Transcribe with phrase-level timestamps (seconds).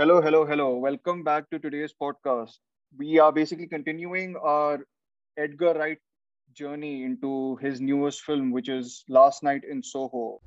[0.00, 0.76] Hello, hello, hello.
[0.78, 2.56] Welcome back to today's podcast.
[2.96, 4.78] We are basically continuing our
[5.36, 5.98] Edgar Wright
[6.54, 10.40] journey into his newest film, which is Last Night in Soho.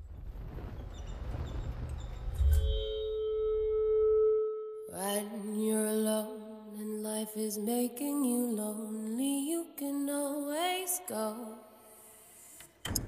[4.90, 11.60] When you're alone and life is making you lonely, you can always go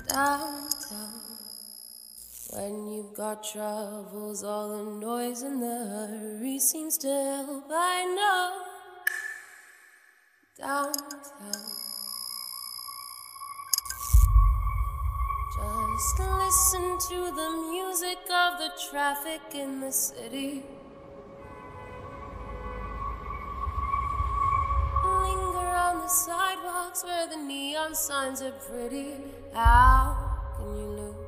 [0.07, 1.44] downtown.
[2.51, 7.65] When you've got troubles, all the noise and the hurry seems to help.
[7.71, 8.61] I know
[10.57, 10.95] downtown.
[15.95, 20.63] Just listen to the music of the traffic in the city.
[25.03, 29.13] Linger on the sidewalks where the neon signs are pretty.
[29.53, 31.24] How can you lose?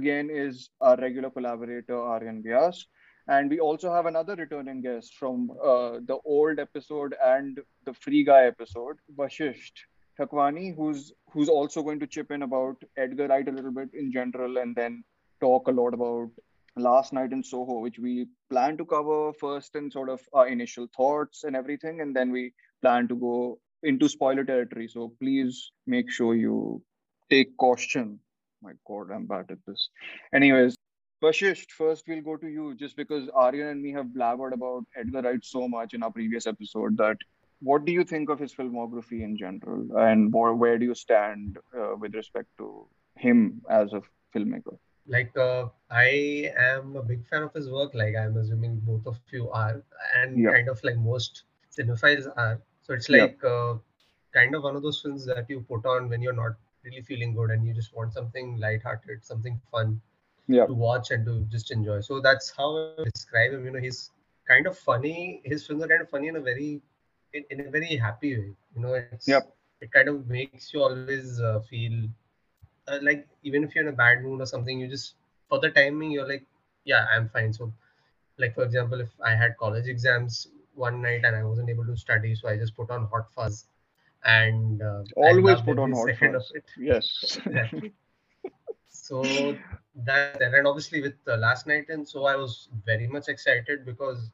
[0.00, 2.84] Again is our regular collaborator, Aryan Vyas.
[3.28, 8.24] And we also have another returning guest from uh, the old episode and the Free
[8.24, 9.82] Guy episode, Vashisht
[10.18, 14.10] Thakwani, who's who's also going to chip in about Edgar Wright a little bit in
[14.12, 15.04] general and then
[15.40, 16.30] talk a lot about
[16.76, 20.88] Last Night in Soho, which we plan to cover first in sort of our initial
[20.96, 22.00] thoughts and everything.
[22.00, 24.88] And then we plan to go into spoiler territory.
[24.88, 26.82] So please make sure you
[27.30, 28.20] take caution.
[28.62, 29.88] My God, I'm bad at this.
[30.34, 30.74] Anyways,
[31.22, 35.22] Vashisht, first we'll go to you just because Aryan and me have blabbered about Edgar
[35.22, 37.16] Wright so much in our previous episode that
[37.60, 41.58] what do you think of his filmography in general and where, where do you stand
[41.78, 44.02] uh, with respect to him as a
[44.34, 44.76] filmmaker?
[45.06, 47.94] like uh, I am a big fan of his work.
[47.94, 49.82] Like I'm assuming both of you are,
[50.16, 50.52] and Yeah.
[50.52, 51.44] kind of like most
[51.76, 52.60] cinephiles are.
[52.82, 53.24] So it's Yeah.
[53.24, 53.74] like uh,
[54.32, 56.52] kind of one of those films that you put on when you're not
[56.84, 60.00] really feeling good and you just want something lighthearted, something fun
[60.48, 60.66] Yeah.
[60.66, 62.00] to watch and to just enjoy.
[62.00, 63.64] So that's how I describe him.
[63.64, 64.10] You know, he's
[64.48, 65.42] kind of funny.
[65.44, 66.80] His films are kind of funny in a very,
[67.32, 68.52] in, in a very happy way.
[68.74, 69.54] You know, it's Yep.
[69.80, 72.08] it kind of makes you always uh, feel
[72.88, 75.14] uh, like even if you're in a bad mood or something, you just
[75.48, 76.44] for the timing you're like,
[76.84, 77.52] yeah, I'm fine.
[77.52, 77.72] So,
[78.38, 81.96] like for example, if I had college exams one night and I wasn't able to
[81.96, 83.66] study, so I just put on Hot Fuzz,
[84.24, 86.64] and uh, Always put on Hot it.
[86.78, 87.38] Yes.
[87.46, 87.92] Exactly.
[88.88, 89.22] so
[90.04, 94.30] that and obviously with uh, last night and so I was very much excited because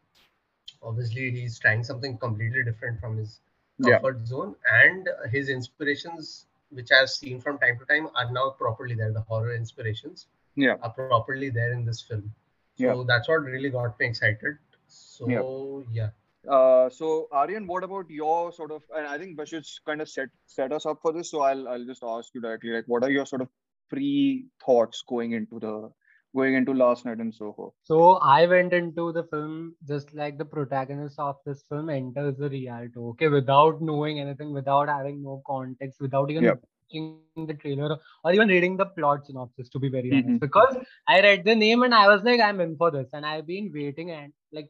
[0.82, 3.40] obviously he's trying something completely different from his
[3.78, 3.98] Yeah.
[3.98, 8.94] comfort zone and his inspirations which I've seen from time to time are now properly
[8.94, 9.12] there.
[9.12, 10.26] The horror inspirations
[10.56, 10.76] Yeah.
[10.82, 12.32] are properly there in this film.
[12.76, 13.02] So Yeah.
[13.06, 14.58] that's what really got me excited.
[14.88, 16.10] So yeah.
[16.48, 18.82] Uh, so Aryan, what about your sort of?
[18.96, 21.30] And I think Bashir's kind of set set us up for this.
[21.30, 23.48] So I'll I'll just ask you directly, like, what are your sort of
[23.90, 25.90] pre thoughts going into the
[26.34, 27.74] going into Last Night in Soho?
[27.82, 32.48] So I went into the film just like the protagonist of this film enters the
[32.48, 36.60] Rialto, okay, without knowing anything, without having no context, without even Yep.
[36.62, 40.24] watching the trailer or even reading the plot synopsis, to be very Mhm.
[40.24, 40.40] honest.
[40.40, 40.76] Because
[41.08, 43.08] I read the name and I was like, I'm in for this.
[43.12, 44.68] And I've been waiting and like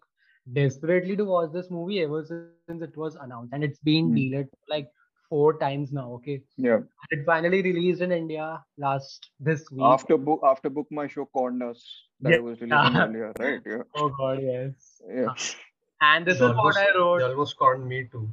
[0.52, 3.20] desperately to watch this movie ever since it was announced.
[3.24, 4.14] And it's been Mm.
[4.14, 4.60] delayed like
[5.04, 6.26] four times now, okay.
[6.56, 6.80] Yeah.
[7.10, 9.82] It finally released in India last this week.
[9.82, 11.84] After book after BookMyShow called us
[12.20, 12.38] that Yeah.
[12.38, 13.06] was releasing Yeah.
[13.06, 13.60] earlier, right?
[13.66, 13.82] Yeah.
[13.94, 15.02] Oh god, yes.
[15.08, 15.34] Yeah.
[16.00, 17.18] And this They is what I wrote.
[17.18, 18.28] They almost conned me too.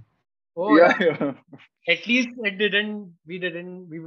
[0.56, 1.18] Oh, yeah, yeah.
[1.22, 1.34] yeah.
[1.88, 3.14] At least it didn't.
[3.26, 3.90] We didn't.
[3.90, 4.00] We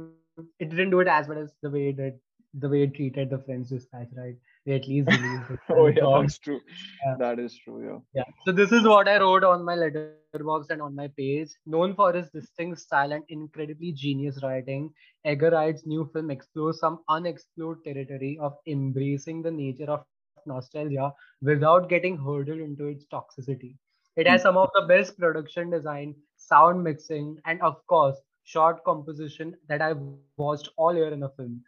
[0.59, 2.21] it didn't do it as well as the way it
[2.53, 4.35] the way it treated the French dispatch, right?
[4.67, 5.59] They at least it.
[5.69, 6.59] Oh yeah, that's true.
[7.05, 7.15] Yeah.
[7.19, 7.77] That is true.
[7.87, 7.99] Yeah.
[8.19, 8.33] Yeah.
[8.45, 11.47] So this is what I wrote on my Letterboxd and on my page.
[11.65, 14.93] Known for his distinct style and incredibly genius writing,
[15.23, 20.03] Edgar Wright's new film explores some unexplored territory of embracing the nature of
[20.45, 23.77] nostalgia without getting hurdled into its toxicity.
[24.17, 29.55] It has some of the best production design, sound mixing, and of course, short composition
[29.69, 30.01] that I've
[30.35, 31.61] watched all year in a film.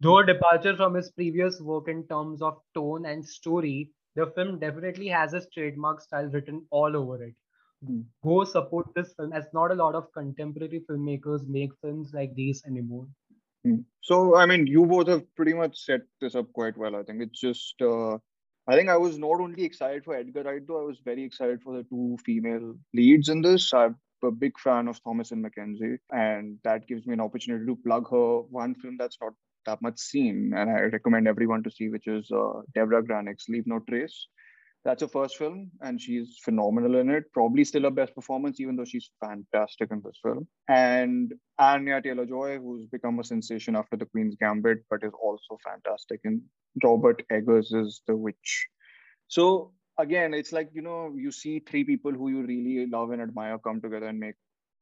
[0.00, 4.58] Though a departure from his previous work in terms of tone and story, the film
[4.58, 7.34] definitely has his trademark style written all over it.
[7.86, 8.00] Hmm.
[8.24, 12.62] Go support this film as not a lot of contemporary filmmakers make films like these
[12.66, 13.06] anymore.
[13.64, 13.80] Hmm.
[14.00, 16.96] So, I mean, you both have pretty much set this up quite well.
[16.96, 18.14] I think it's just, uh,
[18.66, 21.60] I think I was not only excited for Edgar Wright, though, I was very excited
[21.62, 23.72] for the two female leads in this.
[23.74, 28.10] I'm a big fan of Thomasin McKenzie, and that gives me an opportunity to plug
[28.10, 29.32] her one film that's not
[29.66, 33.66] that much seen, and I recommend everyone to see, which is uh, Debra Granik's Leave
[33.66, 34.26] No Trace.
[34.84, 37.24] That's her first film, and she's phenomenal in it.
[37.34, 40.48] Probably still her best performance, even though she's fantastic in this film.
[40.68, 45.58] And Anya Taylor Joy, who's become a sensation after The Queen's Gambit, but is also
[45.62, 46.42] fantastic in
[46.82, 48.68] Robert Eggers' is The Witch.
[49.28, 53.20] So again, it's like you know, you see three people who you really love and
[53.20, 54.36] admire come together and make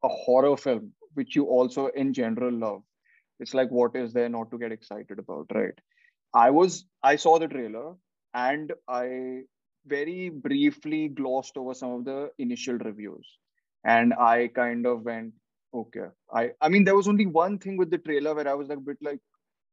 [0.05, 2.83] a horror film, which you also in general love
[3.41, 5.79] it's like what is there not to get excited about right?
[6.35, 7.95] I was i saw the trailer
[8.35, 9.41] and i
[9.87, 13.27] very briefly glossed over some of the initial reviews.
[13.85, 15.33] And i kind of went
[15.75, 16.09] okay.
[16.33, 18.79] I i mean there was only one thing with the trailer where i was like
[18.79, 19.21] a bit like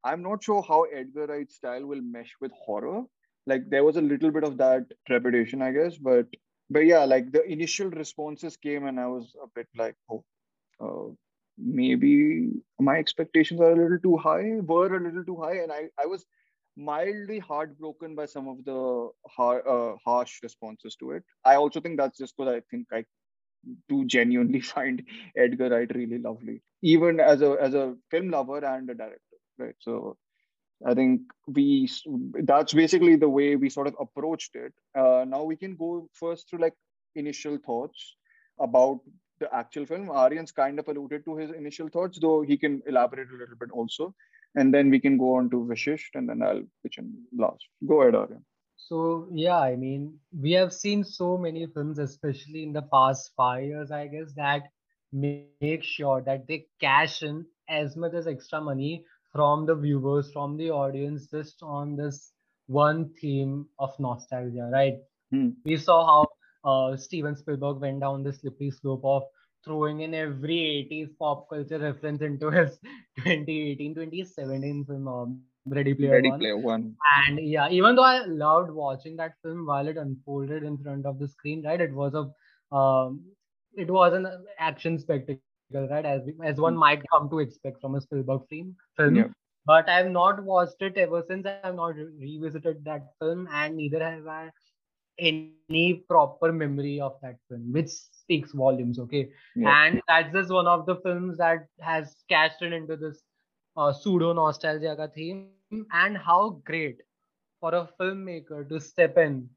[0.04, 3.02] i'm not sure how edgar wright's style will mesh with horror.
[3.46, 6.26] Like there was a little bit of that trepidation i guess but
[6.70, 10.24] but yeah like the initial responses came and i was a bit like oh
[10.80, 11.12] uh,
[11.58, 12.50] maybe
[12.80, 16.06] my expectations are a little too high, were a little too high, and I, I
[16.06, 16.24] was
[16.76, 21.22] mildly heartbroken by some of the har- uh, harsh responses to it.
[21.44, 23.04] I also think that's just because I think I
[23.88, 25.02] do genuinely find
[25.36, 29.74] Edgar Wright really lovely, even as a as a film lover and a director, right?
[29.80, 30.16] So
[30.86, 31.88] I think we
[32.44, 34.72] that's basically the way we sort of approached it.
[34.94, 36.74] Uh, now we can go first to like
[37.14, 38.16] initial thoughts
[38.60, 39.00] about
[39.38, 40.08] the actual film.
[40.08, 43.70] Aryan's kind of alluded to his initial thoughts, though he can elaborate a little bit
[43.70, 44.14] also.
[44.54, 47.66] And then we can go on to Vishisht, and then I'll pitch in last.
[47.86, 48.44] Go ahead, Aryan.
[48.76, 53.64] So yeah, I mean, we have seen so many films, especially in the past five
[53.64, 54.62] years, I guess, that
[55.12, 60.56] make sure that they cash in as much as extra money from the viewers, from
[60.56, 62.32] the audience, just on this
[62.66, 64.94] one theme of nostalgia, right?
[65.30, 65.50] Hmm.
[65.64, 66.28] We saw how
[66.66, 69.22] uh, Steven Spielberg went down the slippery slope of
[69.64, 72.78] throwing in every 80s pop culture reference into his
[73.18, 76.38] 2018 2017 film um, Ready Player Ready One.
[76.38, 76.96] Player One.
[77.26, 81.18] And yeah, even though I loved watching that film while it unfolded in front of
[81.18, 81.80] the screen, right?
[81.80, 83.24] It was a um,
[83.76, 84.28] it was an
[84.58, 85.42] action spectacle,
[85.90, 86.06] right?
[86.06, 88.76] As as one might come to expect from a Spielberg film.
[88.96, 89.16] film.
[89.16, 89.28] Yeah.
[89.66, 91.44] But I've not watched it ever since.
[91.44, 94.50] I've not re- revisited that film, and neither have I
[95.18, 96.22] any proper
[96.52, 98.82] memory of that film, which speaks volumes.
[98.86, 99.16] Okay,
[99.54, 99.76] Yeah.
[99.76, 103.22] and that's just one of the films that has cashed in into this
[103.76, 105.44] uh, pseudo nostalgia ka theme.
[105.92, 107.00] And how great
[107.60, 109.48] for a filmmaker to step in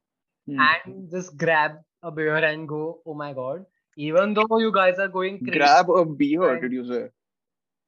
[0.48, 0.68] Hmm.
[0.70, 1.74] and just grab
[2.04, 3.66] a beer and go, oh my god.
[3.98, 6.58] Even though you guys are going crazy, Grab a beer, Right.
[6.58, 7.10] did you say?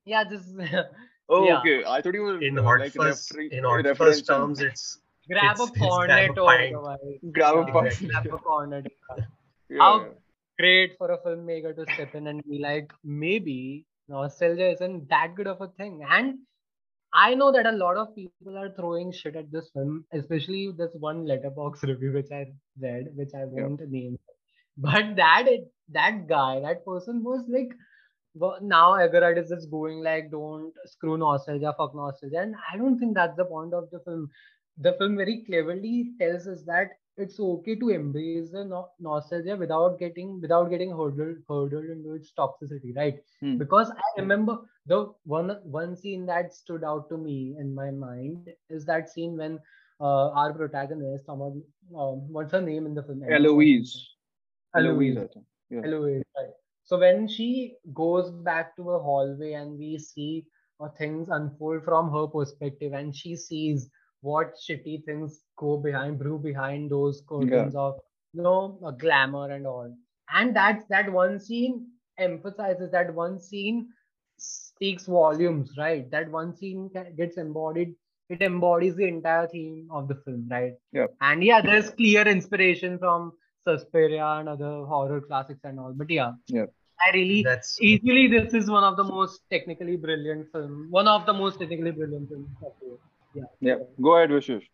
[0.06, 0.56] yeah, just
[1.30, 1.56] Oh, Yeah.
[1.56, 1.84] okay.
[1.86, 5.60] I thought you were In uh, like first, referi- in hot first terms, it's grab
[5.60, 6.76] a It's- it's grab a cornet or pint.
[6.76, 7.20] otherwise.
[7.32, 8.10] Grab a Yeah, pint.
[8.12, 8.88] grab a cornet.
[9.70, 10.08] Yeah, How-
[10.60, 15.48] great for a filmmaker to step in and be like, maybe nostalgia isn't that good
[15.48, 16.02] of a thing.
[16.10, 16.40] And
[17.14, 20.94] I know that a lot of people are throwing shit at this film, especially this
[21.00, 22.46] one Letterboxd review which I
[22.82, 24.20] read, which I won't name.
[24.78, 27.72] But that it, that guy, that person was like,
[28.34, 32.40] well, now Edgar is just going like, don't screw nostalgia, fuck nostalgia.
[32.40, 34.30] And I don't think that's the point of the film.
[34.78, 40.00] The film very cleverly tells us that it's okay to embrace the no- nostalgia without
[40.00, 43.20] getting without getting hurdled hurdled into its toxicity, right?
[43.42, 43.58] Hmm.
[43.58, 48.50] Because I remember the one one scene that stood out to me in my mind
[48.70, 49.60] is that scene when
[50.00, 51.62] uh, our protagonist, someone,
[51.96, 53.24] um, what's her name in the film?
[53.30, 54.10] Eloise.
[54.76, 55.16] Eloise.
[55.34, 55.46] Think.
[55.70, 55.82] Yeah.
[55.86, 56.50] Eloise, right.
[56.84, 60.46] So when she goes back to a hallway and we see
[60.80, 63.90] uh, things unfold from her perspective, and she sees
[64.22, 67.96] what shitty things go behind, brew behind those curtains of
[68.34, 69.94] you know glamour and all,
[70.34, 71.88] and that that one scene
[72.18, 73.88] emphasizes that one scene
[74.38, 76.10] speaks volumes, right?
[76.12, 77.96] That one scene gets embodied.
[78.30, 80.74] It embodies the entire theme of the film, right?
[80.94, 81.08] Yeah.
[81.20, 83.34] And yeah, there's clear inspiration from
[83.68, 85.94] Suspiria and other horror classics and all.
[85.94, 86.66] But yeah, Yeah.
[87.06, 90.88] I really That's easily this is one of the most technically brilliant film.
[90.92, 92.48] One of the most technically brilliant films.
[93.36, 93.78] Of the year.
[93.78, 93.78] Yeah.
[93.78, 93.84] Yeah.
[94.02, 94.68] Go ahead, Vishesh.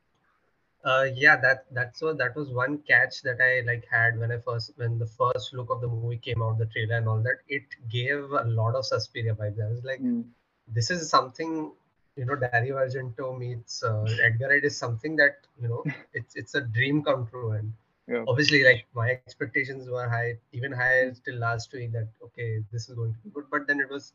[0.85, 4.37] Uh, yeah, that that's what that was one catch that I like had when I
[4.37, 7.39] first when the first look of the movie came out, the trailer and all that.
[7.49, 9.59] It gave a lot of Suspiria vibes.
[9.65, 10.23] I was like, Mm.
[10.67, 11.71] this is something
[12.15, 15.83] you know Dario Argento meets uh, Edgar Wright is something that you know
[16.13, 17.73] it's it's a dream come true and
[18.07, 18.23] Yeah.
[18.31, 22.95] obviously like my expectations were high even higher till last week that okay this is
[22.99, 24.13] going to be good but then it was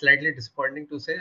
[0.00, 1.16] slightly disappointing to say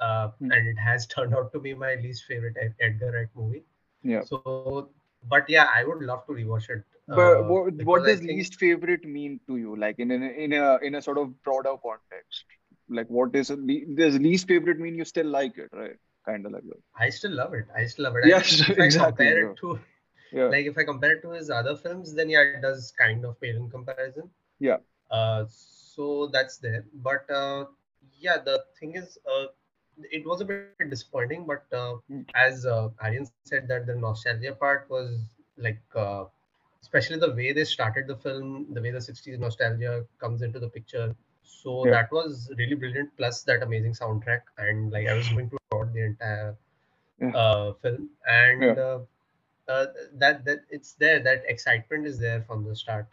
[0.00, 3.64] uh, and it has turned out to be my least favorite Edgar Wright movie
[4.02, 4.22] Yeah.
[4.22, 4.90] so
[5.28, 8.54] but yeah I would love to rewatch it But uh, what, what does think- least
[8.60, 9.76] favorite mean to you?
[9.80, 12.44] Like in a in a in a sort of broader context.
[12.98, 15.98] Like what is a le- does least favorite mean you still like it, right?
[16.28, 16.80] Kind of like that.
[17.06, 19.50] I still love it I still love it Yes, I, if I exactly, compare yeah.
[19.50, 19.74] it to
[20.38, 20.48] Yeah.
[20.54, 23.38] like if I compare it to his other films, then yeah, it does kind of
[23.46, 24.30] pale in comparison.
[24.68, 24.78] Yeah.
[25.10, 26.08] Uh, so
[26.38, 26.84] that's there.
[27.10, 27.66] But uh,
[28.28, 29.44] yeah, the thing is, uh,
[30.10, 31.18] it was a bit disappointing.
[31.22, 32.24] But uh, Mm.
[32.34, 34.90] as uh, Aryan said, that the nostalgia part was
[35.34, 36.24] like, uh,
[36.82, 40.68] especially the way they started the film, the way the '60s nostalgia comes into the
[40.68, 41.14] picture.
[41.42, 41.90] So Yeah.
[41.92, 43.16] that was really brilliant.
[43.16, 46.56] Plus that amazing soundtrack, and like I was going to record the entire
[47.20, 47.32] Yeah.
[47.34, 48.74] uh, film, and Yeah.
[48.78, 48.98] uh,
[49.68, 51.20] uh, that that it's there.
[51.22, 53.06] That excitement is there from the start.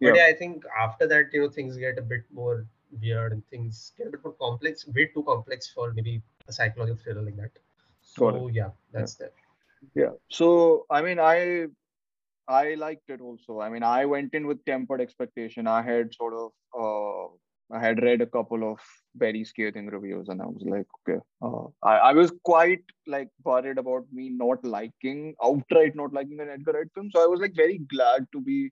[0.00, 0.14] But Yeah.
[0.16, 2.66] yeah, I think after that, you know, things get a bit more
[3.00, 7.02] weird and things get a bit more complex, way too complex for maybe a psychological
[7.02, 7.50] thriller like that.
[8.02, 9.32] So yeah, that's there.
[9.94, 10.10] Yeah.
[10.28, 11.66] So I mean, I
[12.48, 13.60] I liked it also.
[13.60, 15.66] I mean, I went in with tempered expectation.
[15.66, 17.32] I had sort of uh,
[17.72, 18.78] I had read a couple of
[19.14, 21.20] very scathing reviews, and I was like, okay.
[21.40, 26.50] Uh, I I was quite like worried about me not liking outright not liking an
[26.50, 27.10] Edgar Wright film.
[27.12, 28.70] So I was like very glad to be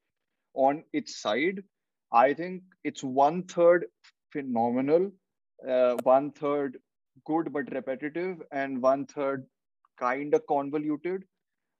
[0.55, 1.63] on its side.
[2.12, 3.87] I think it's one third
[4.33, 5.11] phenomenal,
[5.69, 6.79] uh, one third
[7.25, 9.47] good but repetitive, and one third
[9.99, 11.25] kind of convoluted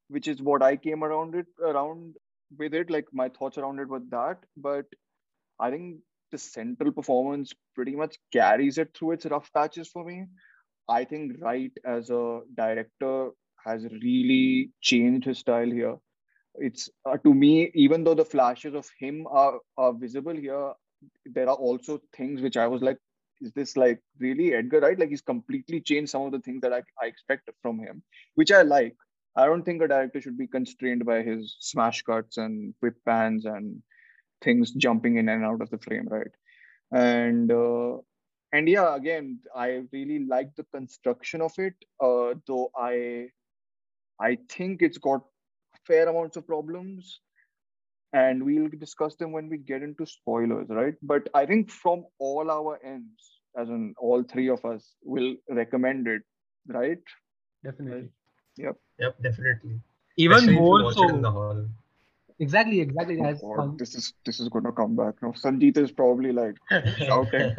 [0.09, 2.15] which is what I came around it around
[2.57, 2.89] with it.
[2.89, 4.37] Like my thoughts around it with that.
[4.57, 4.85] But
[5.59, 5.99] I think
[6.31, 10.25] the central performance pretty much carries it through its rough patches for me.
[10.89, 13.31] I think Wright as a director
[13.65, 15.97] has really changed his style here.
[16.59, 20.73] It's uh, to me, even though the flashes of him are, are visible here,
[21.25, 22.97] there are also things which I was like,
[23.41, 26.73] is this like really Edgar Wright Like he's completely changed some of the things that
[26.73, 28.03] I, I expect from him,
[28.35, 28.95] which I like.
[29.35, 33.45] I don't think a director should be constrained by his smash cuts and whip pans
[33.45, 33.81] and
[34.41, 36.31] things jumping in and out of the frame, right?
[36.91, 37.97] And uh,
[38.51, 41.75] and yeah, again, I really like the construction of it.
[42.01, 43.29] Uh, though I
[44.19, 45.21] I think it's got
[45.89, 47.21] fair amounts of problems,
[48.13, 50.95] and we'll discuss them when we get into spoilers, right?
[51.01, 56.07] But I think from all our ends, as in all three of us, will recommend
[56.07, 56.23] it,
[56.67, 56.99] right?
[57.63, 58.09] Definitely.
[58.57, 59.79] Yep, yep definitely.
[60.17, 61.09] Even Especially more so.
[61.09, 61.65] in the hall.
[62.39, 63.21] Exactly, exactly.
[63.21, 63.77] That's Oh, fun.
[63.77, 65.31] this is this is gonna come back now.
[65.31, 66.55] Sanjeet is probably like
[67.07, 67.55] shouting.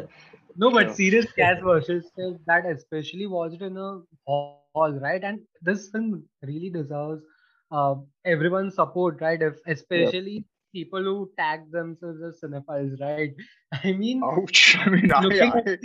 [0.57, 0.93] No, but Yeah.
[0.95, 2.11] serious cast versus
[2.47, 5.23] that especially watched in a hall, right?
[5.23, 7.23] And this film really deserves
[7.71, 9.41] uh, everyone's support, right?
[9.41, 13.35] If especially people who tag themselves as cinephiles, right?
[13.85, 14.77] I mean, Ouch!
[14.85, 15.79] I mean, I, Looking I,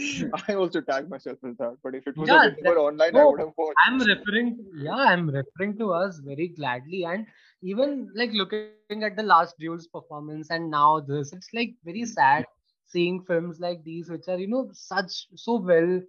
[0.47, 1.77] I also tag myself as that.
[1.83, 3.77] But if it was Yeah, available that- online, I would have watched.
[3.87, 7.25] I'm referring, to, yeah, I'm referring to us very gladly, and
[7.63, 12.07] even like looking at the last Duel's performance and now this, it's like very Mm.
[12.07, 12.45] sad
[12.85, 15.99] seeing films like these, which are you know such so well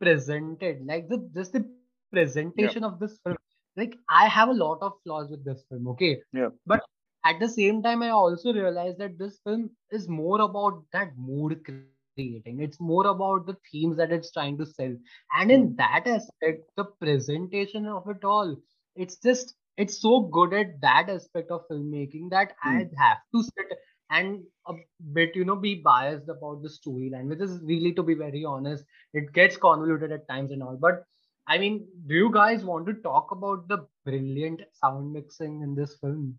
[0.00, 0.86] presented.
[0.86, 1.64] Like the just the
[2.12, 3.36] presentation of this film.
[3.76, 6.20] Like I have a lot of flaws with this film, okay?
[6.32, 6.48] Yeah.
[6.66, 6.80] But
[7.24, 11.64] at the same time, I also realized that this film is more about that mood
[11.64, 12.60] creating.
[12.60, 14.94] It's more about the themes that it's trying to sell.
[15.36, 15.76] And in hmm.
[15.76, 18.56] that aspect, the presentation of it all,
[18.96, 22.96] it's just it's so good at that aspect of filmmaking that I hmm.
[22.96, 23.78] have to sit
[24.10, 24.74] and a
[25.12, 28.84] bit, you know, be biased about the storyline, which is really, to be very honest,
[29.14, 30.76] it gets convoluted at times and all.
[30.80, 31.04] But
[31.50, 35.96] I mean, do you guys want to talk about the brilliant sound mixing in this
[35.96, 36.38] film?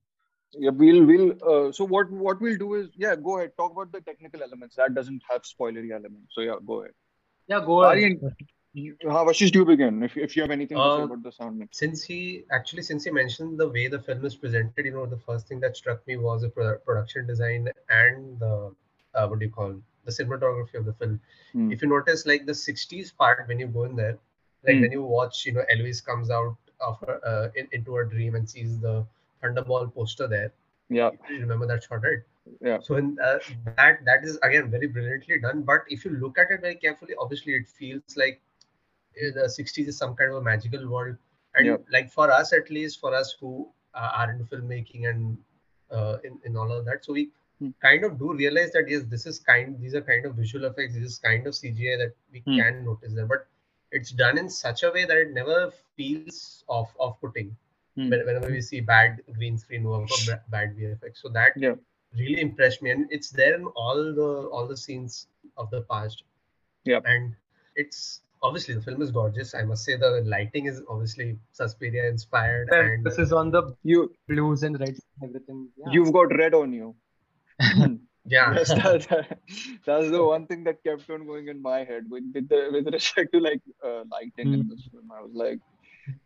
[0.53, 1.31] Yeah, we'll we'll.
[1.53, 3.51] Uh, so what what we'll do is yeah, go ahead.
[3.57, 4.77] Talk about the technical elements.
[4.77, 6.33] That doesn't have spoilery elements.
[6.37, 6.93] So yeah, go ahead.
[7.47, 7.97] Yeah, go ahead.
[7.97, 8.35] Aryan,
[8.73, 10.01] you, how Ashish, you begin.
[10.01, 11.77] If if you have anything to say Uh, about the sound mix.
[11.83, 15.21] Since he actually, since he mentioned the way the film is presented, you know, the
[15.27, 18.55] first thing that struck me was the pro- production design and the
[19.13, 21.19] uh, what do you call the cinematography of the film.
[21.53, 21.71] Hmm.
[21.71, 24.17] If you notice, like the '60s part, when you go in there,
[24.65, 24.81] like Hmm.
[24.81, 28.35] when you watch, you know, Elvis comes out of her, uh, in, into her dream
[28.35, 29.05] and sees the
[29.43, 30.51] Thunderball poster there.
[30.89, 31.11] Yeah.
[31.29, 32.19] You remember that shot, right?
[32.61, 32.79] Yeah.
[32.81, 35.61] So in, uh, that that is again very brilliantly done.
[35.63, 38.39] But if you look at it very carefully, obviously it feels like
[39.15, 41.15] uh, the 60s is some kind of a magical world.
[41.55, 41.77] And Yeah.
[41.91, 45.37] like for us, at least for us who uh, are into filmmaking and
[45.91, 47.69] uh, in, in all of that, so we Hmm.
[47.81, 49.79] kind of do realize that yes, this is kind.
[49.79, 50.95] These are kind of visual effects.
[50.95, 52.57] This is kind of CGI that we Hmm.
[52.57, 53.47] can notice there, but
[53.91, 57.55] it's done in such a way that it never feels off off putting
[57.95, 58.09] Hmm.
[58.09, 61.21] whenever we see bad green screen work or bad VFX.
[61.21, 61.75] So that Yeah.
[62.19, 66.23] really impressed me, and it's there in all the all the scenes of the past.
[66.91, 67.01] Yeah.
[67.13, 67.35] and
[67.75, 69.53] it's obviously the film is gorgeous.
[69.53, 73.99] I must say the lighting is obviously Suspiria inspired, and This is on the You
[74.29, 75.59] blues and reds and everything.
[75.77, 75.91] Yeah.
[75.97, 76.95] you've got red on you.
[78.31, 79.39] yeah, Yes, that, that-
[79.85, 82.93] that's the one thing that kept on going in my head with with, the, with
[82.93, 84.69] respect to like uh, lighting in Hmm.
[84.69, 85.11] this film.
[85.17, 85.59] I was like,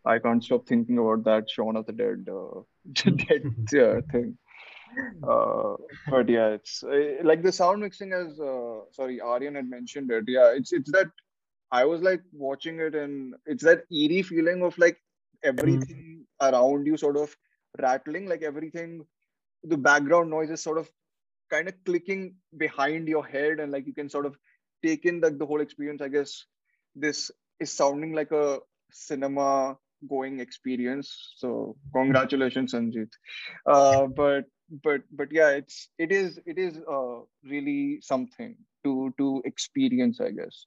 [0.06, 2.62] I can't stop thinking about that Shaun of the Dead, uh,
[3.28, 3.54] dead
[3.86, 4.38] uh, thing.
[5.28, 5.76] Uh,
[6.10, 10.26] but yeah, it's uh, like the sound mixing as uh, sorry, Aryan had mentioned it.
[10.28, 11.08] Yeah, it's it's that
[11.72, 14.98] I was like watching it and it's that eerie feeling of like
[15.44, 17.36] everything around you sort of
[17.80, 19.06] rattling, like everything,
[19.64, 20.90] the background noise is sort of
[21.50, 24.36] kind of clicking behind your head and like you can sort of
[24.84, 26.02] take in like the whole experience.
[26.02, 26.46] I guess
[26.96, 28.60] this is sounding like a
[28.92, 29.78] cinema
[30.10, 31.34] going experience.
[31.38, 33.10] So congratulations, Sanjit.
[33.66, 34.46] Uh, but
[34.84, 40.32] but but yeah, it's it is it is uh, really something to to experience, I
[40.32, 40.66] guess.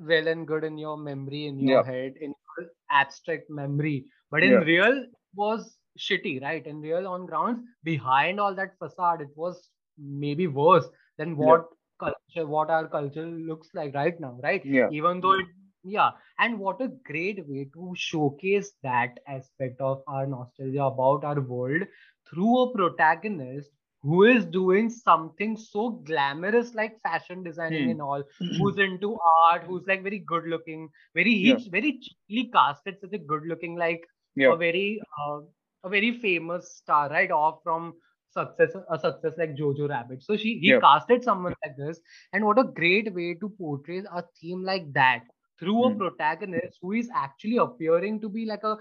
[0.00, 1.82] well and good in your memory, in your Yeah.
[1.82, 4.60] head, in your abstract memory, but in Yeah.
[4.60, 6.66] real was shitty, right?
[6.66, 11.46] In real on grounds, behind all that facade, it was maybe worse than Yeah.
[11.46, 11.66] what
[11.98, 14.64] culture, what our culture looks like right now, right?
[14.64, 15.46] yeah, Even though it
[15.88, 21.40] yeah and what a great way to showcase that aspect of our nostalgia about our
[21.40, 21.82] world
[22.28, 23.70] through a protagonist
[24.06, 27.94] who is doing something so glamorous like fashion designing Hmm.
[27.94, 28.22] and all
[28.58, 31.58] who's into art who's like very good looking very Yeah.
[31.58, 34.02] he's very cheaply casted such a good looking like
[34.36, 35.38] yeah, a very uh,
[35.84, 37.94] a very famous star right off from
[38.36, 40.82] success a success like jojo rabbit so she he Yeah.
[40.84, 42.00] casted someone like this
[42.32, 45.22] and what a great way to portray a theme like that
[45.60, 45.96] through a Hmm.
[45.96, 48.76] protagonist who is actually appearing to be like a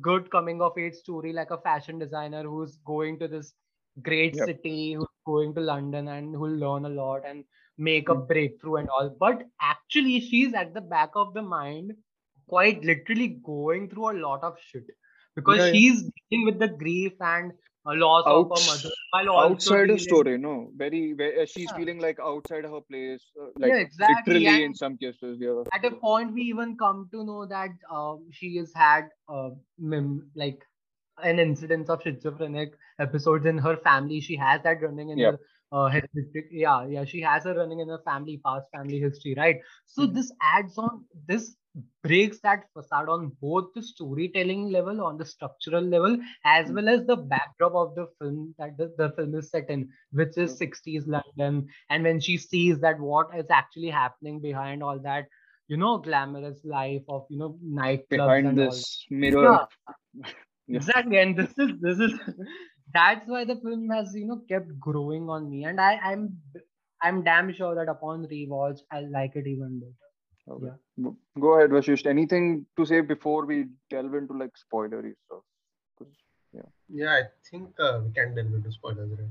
[0.00, 3.52] good coming of age story like a fashion designer who's going to this
[4.02, 4.46] great Yep.
[4.46, 7.44] city who's going to london and who'll learn a lot and
[7.78, 8.26] make a Hmm.
[8.26, 11.92] breakthrough and all but actually she's at the back of the mind
[12.48, 14.84] quite literally going through a lot of shit
[15.36, 15.70] because Yeah, yeah.
[15.70, 17.52] she's dealing with the grief and
[17.86, 21.76] a loss of her mother outside her story, no, very, very uh, she's Yeah.
[21.78, 25.62] feeling like outside her place, uh, like exactly, literally in some cases, yeah.
[25.72, 30.30] at a point we even come to know that um, she has had uh, mem-
[30.34, 30.64] like
[31.22, 34.20] an incidence of schizophrenic episodes in her family.
[34.20, 35.32] She has that running in Yeah.
[35.32, 35.38] her
[35.72, 39.56] uh, history yeah yeah she has her running in her family past family history right?
[39.86, 40.18] So Mhm.
[40.18, 41.56] this adds on this
[42.02, 46.74] breaks that facade on both the storytelling level on the structural level as Mm.
[46.74, 50.36] well as the backdrop of the film that the, the film is set in which
[50.36, 51.68] is 60s london.
[51.90, 55.26] And when she sees that what is actually happening behind all that
[55.68, 59.64] you know glamorous life of you know nightclubs Behind and all this mirror, yeah,
[60.70, 60.76] Yeah.
[60.80, 62.12] exactly and this is this is
[62.94, 66.22] that's why the film has you know kept growing on me and i i'm
[67.08, 70.06] i'm damn sure that upon rewatch i'll like it even better
[70.54, 70.66] Okay.
[70.66, 71.04] yeah.
[71.04, 72.06] Go- Go ahead, Vashisht.
[72.12, 73.56] Anything to say before we
[73.94, 75.42] delve into like spoilery stuff?
[75.98, 76.14] 'Cause,
[76.58, 76.68] yeah.
[77.00, 79.28] Yeah, I think uh, we can delve into spoilers, right?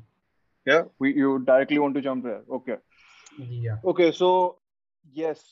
[0.72, 2.44] Yeah, we you directly want to jump there.
[2.60, 2.78] Okay.
[3.66, 3.78] Yeah.
[3.94, 4.30] Okay, so
[5.24, 5.44] yes,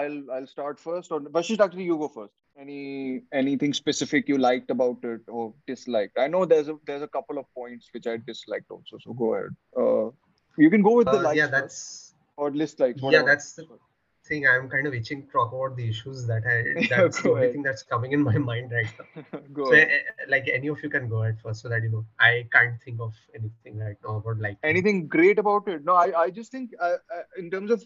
[0.00, 1.12] I'll I'll start first.
[1.18, 2.34] Or Vashisht, actually, you go first.
[2.58, 6.18] Any anything specific you liked about it or disliked?
[6.18, 8.98] I know there's a there's a couple of points which I disliked also.
[9.00, 9.56] So go ahead.
[9.76, 10.10] Uh,
[10.58, 13.00] you can go with the Uh, likes yeah, that's or dislikes.
[13.02, 13.26] yeah, Whatever.
[13.26, 13.66] that's the
[14.26, 14.46] thing.
[14.46, 16.86] I'm kind of itching to talk about the issues that I.
[16.88, 19.06] That's the only thing that's coming in my mind right now.
[19.52, 19.88] go So, ahead.
[19.90, 22.80] eh, like any of you can go ahead first, so that you know I can't
[22.82, 26.50] think of anything right now about like anything great about it no i i just
[26.50, 27.84] think uh, uh, in terms of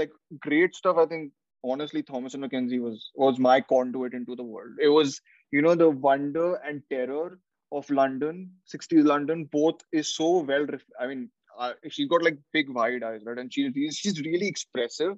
[0.00, 0.10] like
[0.46, 1.32] great stuff i think
[1.70, 4.74] honestly, Thomasin was was my conduit into the world.
[4.80, 7.38] It was, you know, the wonder and terror
[7.72, 10.66] of London, 60s London, both is so well.
[10.66, 13.38] Ref- I mean, uh, she's got like big wide eyes, right?
[13.38, 15.16] And she she's really expressive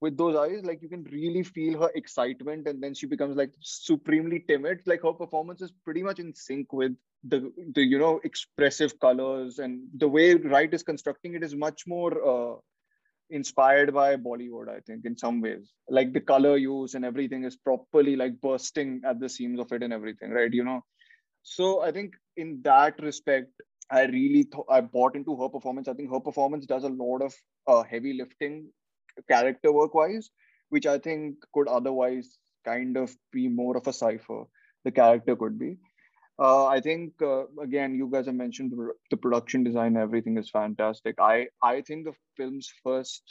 [0.00, 0.64] with those eyes.
[0.64, 4.80] Like you can really feel her excitement, and then she becomes like supremely timid.
[4.86, 6.92] Like her performance is pretty much in sync with
[7.24, 11.86] the the you know expressive colors and the way Wright is constructing it is much
[11.86, 12.12] more.
[12.28, 12.56] Uh,
[13.30, 15.72] inspired by Bollywood, I think, in some ways.
[15.88, 19.82] Like the color use and everything is properly like bursting at the seams of it
[19.82, 20.52] and everything, right?
[20.52, 20.84] You know.
[21.42, 23.52] So I think in that respect,
[23.90, 25.88] I really th- I bought into her performance.
[25.88, 27.34] I think her performance does a lot of
[27.68, 28.68] uh, heavy lifting,
[29.28, 30.30] character work wise,
[30.70, 34.44] which I think could otherwise kind of be more of a cipher.
[34.84, 35.78] The character could be.
[36.38, 38.72] Uh, I think uh, again, you guys have mentioned
[39.10, 39.96] the, production design.
[39.96, 41.16] Everything is fantastic.
[41.18, 43.22] I I think the film's first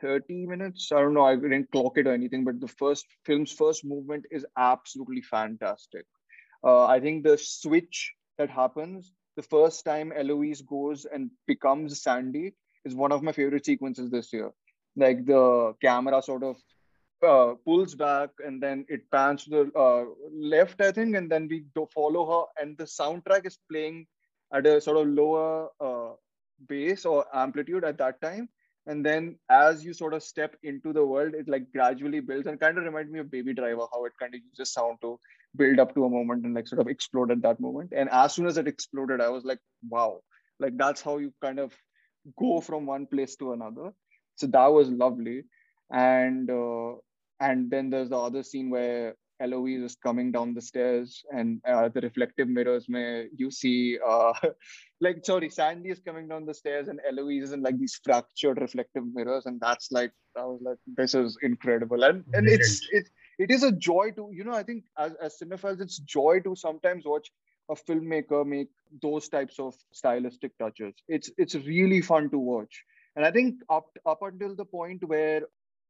[0.00, 0.90] thirty minutes.
[0.90, 1.26] I don't know.
[1.26, 6.06] I didn't clock it or anything, but the first film's first movement is absolutely fantastic.
[6.64, 12.54] Uh, I think the switch that happens the first time Eloise goes and becomes Sandy
[12.84, 14.50] is one of my favorite sequences this year.
[14.96, 16.56] Like the camera sort of
[17.22, 21.48] uh, pulls back and then it pans to the uh, left, I think, and then
[21.48, 24.06] we follow her, and the soundtrack is playing
[24.52, 26.14] at a sort of lower uh,
[26.68, 28.48] bass or amplitude at that time.
[28.88, 32.60] And then as you sort of step into the world, it like gradually builds and
[32.60, 35.18] kind of reminds me of Baby Driver, how it kind of uses sound to
[35.56, 37.92] build up to a moment and like sort of explode at that moment.
[37.96, 40.20] And as soon as it exploded, I was like, wow,
[40.60, 41.74] like that's how you kind of
[42.38, 43.92] go from one place to another.
[44.36, 45.44] So that was lovely.
[45.90, 46.94] And uh,
[47.40, 51.88] and then there's the other scene where Eloise is coming down the stairs and uh,
[51.88, 54.32] the reflective mirrors may you see uh,
[55.00, 58.60] like sorry Sandy is coming down the stairs and Eloise is in like these fractured
[58.60, 59.46] reflective mirrors.
[59.46, 62.02] And that's like I was like this is incredible.
[62.04, 65.38] And and it's it it is a joy to you know I think as as
[65.38, 67.30] cinephiles it's joy to sometimes watch
[67.68, 68.68] a filmmaker make
[69.02, 70.94] those types of stylistic touches.
[71.08, 72.84] It's it's really fun to watch.
[73.16, 75.42] And I think up up until the point where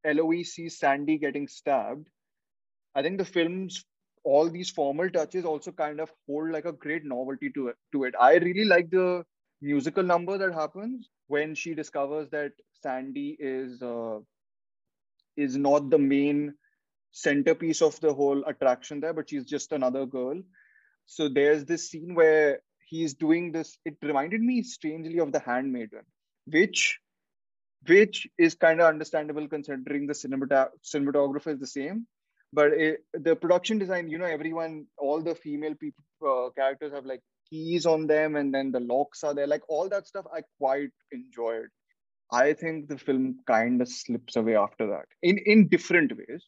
[0.06, 2.08] Eloise sees Sandy getting stabbed,
[2.94, 3.84] I think the film's
[4.24, 7.76] all these formal touches also kind of hold like a great novelty to it.
[7.92, 9.24] To it, I really like the
[9.62, 14.18] musical number that happens when she discovers that Sandy is uh,
[15.36, 16.54] is not the main
[17.12, 20.42] centerpiece of the whole attraction there, but she's just another girl.
[21.06, 23.78] So there's this scene where he's doing this.
[23.84, 26.02] It reminded me strangely of The Handmaiden,
[26.46, 26.98] which
[27.88, 32.06] which is kind of understandable considering the cinemata- cinematographer is the same.
[32.52, 37.04] But it, the production design you know everyone all the female people uh, characters have
[37.04, 37.20] like
[37.50, 39.46] keys on them and then the locks are there.
[39.46, 41.68] Like all that stuff i quite enjoyed.
[42.32, 46.44] I think the film kind of slips away after that in in different ways.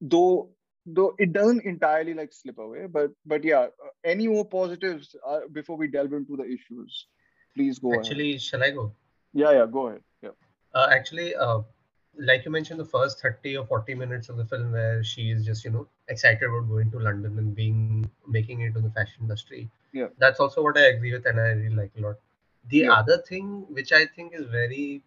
[0.00, 0.50] Though
[0.86, 5.40] though it doesn't entirely like slip away but but yeah uh, any more positives uh,
[5.52, 7.06] before we delve into the issues
[7.54, 8.42] please go actually ahead.
[8.42, 8.92] shall i go?
[9.32, 10.02] Yeah yeah go ahead
[10.74, 11.60] uh, actually, uh,
[12.18, 15.44] like you mentioned, the first 30 or 40 minutes of the film where she is
[15.44, 19.14] just, you know, excited about going to London and being making it in the fashion
[19.22, 19.68] industry.
[19.92, 20.08] Yeah.
[20.18, 22.16] That's also what I agree with and I really like a lot.
[22.68, 22.92] The Yeah.
[22.92, 25.02] other thing which I think is very,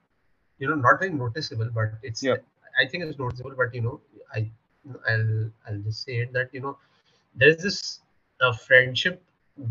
[0.60, 2.38] you know, not very noticeable, but it's Yeah.
[2.80, 4.02] I think it's noticeable, but you know,
[4.34, 4.50] I
[5.10, 6.78] I'll I'll just say it that, you know,
[7.36, 8.00] there's this
[8.42, 9.22] uh, friendship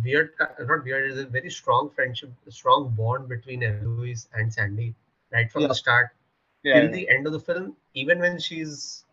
[0.04, 4.94] weird not weird, is a very strong friendship, strong bond between Eloise and Sandy
[5.32, 5.68] right from Yeah.
[5.68, 6.10] the start
[6.62, 6.74] Yeah.
[6.74, 6.96] till Yeah.
[6.98, 9.04] the end of the film, even when she's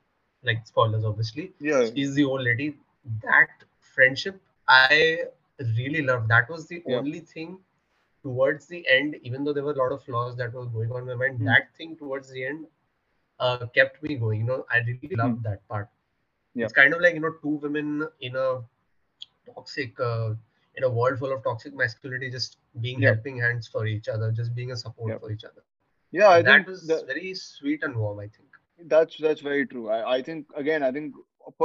[0.49, 1.85] like spoilers, obviously, Yeah.
[1.93, 2.77] she's the old lady.
[3.23, 3.49] That
[3.95, 5.25] friendship I
[5.77, 6.27] really loved.
[6.29, 7.59] That was the only thing
[8.23, 11.01] towards the end, even though there were a lot of flaws that was going on
[11.01, 11.45] in my mind, Hmm.
[11.45, 12.67] that thing towards the end
[13.39, 14.41] uh, kept me going.
[14.41, 15.89] You know, I really loved that part.
[16.55, 18.61] It's kind of like, you know, two women in a
[19.53, 20.33] toxic uh,
[20.75, 24.53] in a world full of toxic masculinity just being helping hands for each other, just
[24.55, 25.63] being a support for each other.
[26.11, 28.49] Yeah, I that think was the, very sweet and warm, I think.
[28.87, 29.89] that's that's very true.
[29.89, 31.13] I, I think again, I think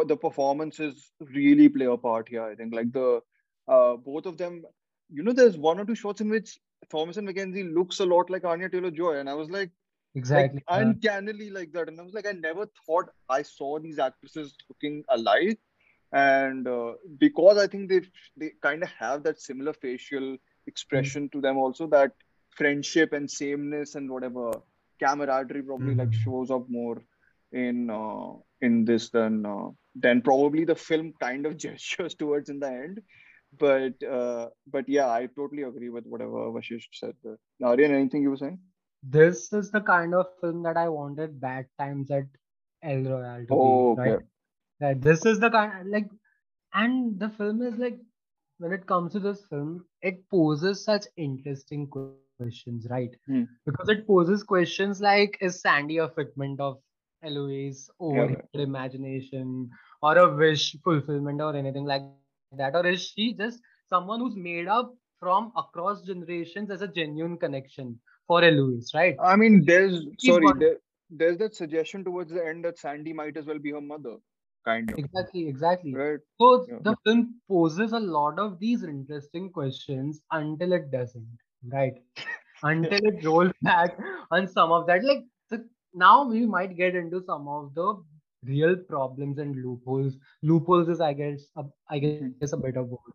[0.07, 2.43] the performances really play a part here.
[2.45, 3.21] I think like the
[3.69, 4.65] uh both of them,
[5.11, 6.59] you know, there's one or two shots in which
[6.93, 9.71] Thomasin McKenzie looks a lot like Anya Taylor Joy, and I was like,
[10.15, 10.63] Exactly.
[10.69, 10.93] like yeah.
[10.93, 15.05] uncannily like that, and I was like, I never thought I saw these actresses looking
[15.09, 15.59] alike,
[16.13, 18.03] and uh, because I think they
[18.37, 22.13] they kind of have that similar facial expression to them also that
[22.57, 24.51] friendship and sameness and whatever
[25.01, 26.23] camaraderie probably like Mhm.
[26.25, 27.03] shows up more
[27.53, 29.69] in uh, in this than uh,
[30.07, 33.01] than probably the film kind of gestures towards in the end
[33.59, 37.39] but uh, but yeah i totally agree with whatever vashish said there.
[37.63, 38.59] Aryan, anything you were saying
[39.03, 42.25] this is the kind of film that I wanted bad times at
[42.83, 44.19] El Royale to Oh, be, right?
[44.81, 46.09] That this is the kind like,
[46.73, 47.99] and the film is like,
[48.59, 52.77] when it comes to this film, it poses such interesting questions, right?
[53.27, 53.45] Hmm.
[53.45, 56.79] Because it poses questions like, is Sandy a figment of
[57.23, 59.71] Eloise Yeah, imagination
[60.03, 62.23] or a wish fulfillment or anything like that?
[62.25, 67.99] Or is she just someone who's made up from across generations as a genuine connection
[68.27, 69.19] for Eloise, right?
[69.19, 70.79] I mean, there's Keep sorry, there,
[71.11, 74.17] there's that suggestion towards the end that Sandy might as well be her mother,
[74.65, 76.01] kind of, Exactly, exactly.
[76.01, 76.21] right?
[76.41, 76.81] So Yeah.
[76.81, 81.39] the film poses a lot of these interesting questions until it doesn't,
[81.73, 81.95] right?
[82.63, 83.97] Until it rolls back
[84.31, 85.05] on some of that.
[85.05, 88.03] Like the, now we might get into some of the
[88.45, 90.17] real problems and loopholes.
[90.43, 93.07] Loopholes is, I guess, a, I guess a bit of word, right?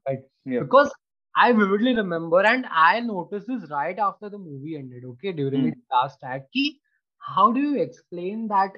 [0.46, 0.60] Yeah.
[0.60, 0.92] Because
[1.36, 5.04] I vividly remember, and I noticed this right after the movie ended.
[5.06, 5.70] Okay, during Hmm.
[5.70, 6.80] the last act, ki,
[7.20, 8.72] how do you explain that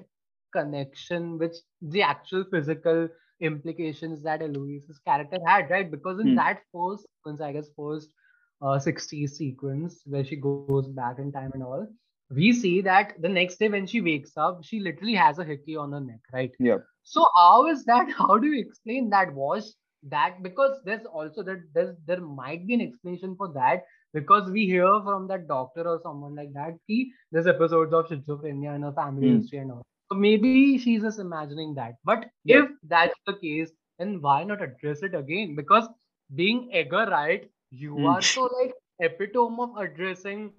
[0.53, 3.07] connection, which the actual physical
[3.41, 5.89] implications that Eloise's character had, right?
[5.91, 6.35] Because in Hmm.
[6.35, 7.07] that first
[7.41, 8.13] I guess first
[8.61, 11.65] uh, 60s sequence where she goes back in time and all,
[12.13, 15.75] we see that the next day when she wakes up, she literally has a hickey
[15.75, 16.51] on her neck, right?
[16.59, 16.79] Yeah.
[17.03, 18.09] So how is that?
[18.17, 19.33] How do you explain that?
[19.33, 19.75] Was
[20.09, 24.65] that because there's also that there's there might be an explanation for that because we
[24.65, 28.93] hear from that doctor or someone like that ki there's episodes of schizophrenia in her
[28.93, 29.37] family Hmm.
[29.37, 29.83] history and all.
[30.11, 31.85] So maybe she's just imagining that.
[31.97, 32.59] But Yeah.
[32.59, 35.55] if that's the case, then why not address it again?
[35.55, 35.87] Because
[36.35, 38.05] being Edgar Wright, you Hmm.
[38.05, 40.53] are so like epitome of addressing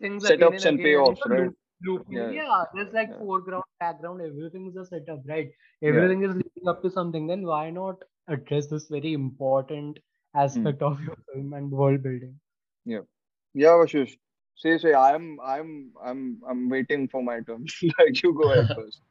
[0.00, 1.50] things again Setups and again payoffs, you know, right?
[1.82, 2.30] loop- Yeah.
[2.32, 3.18] yeah, there's like Yeah.
[3.18, 5.50] foreground, background, everything is a setup, right?
[5.80, 5.88] Yeah.
[5.88, 7.26] Everything is leading up to something.
[7.26, 9.98] Then why not address this very important
[10.34, 12.40] aspect of your film and world building?
[13.54, 14.16] Yeah, Vashish.
[14.56, 17.66] Say, say, I'm, I'm, I'm, I'm waiting for my turn.
[17.98, 19.00] like you go ahead first.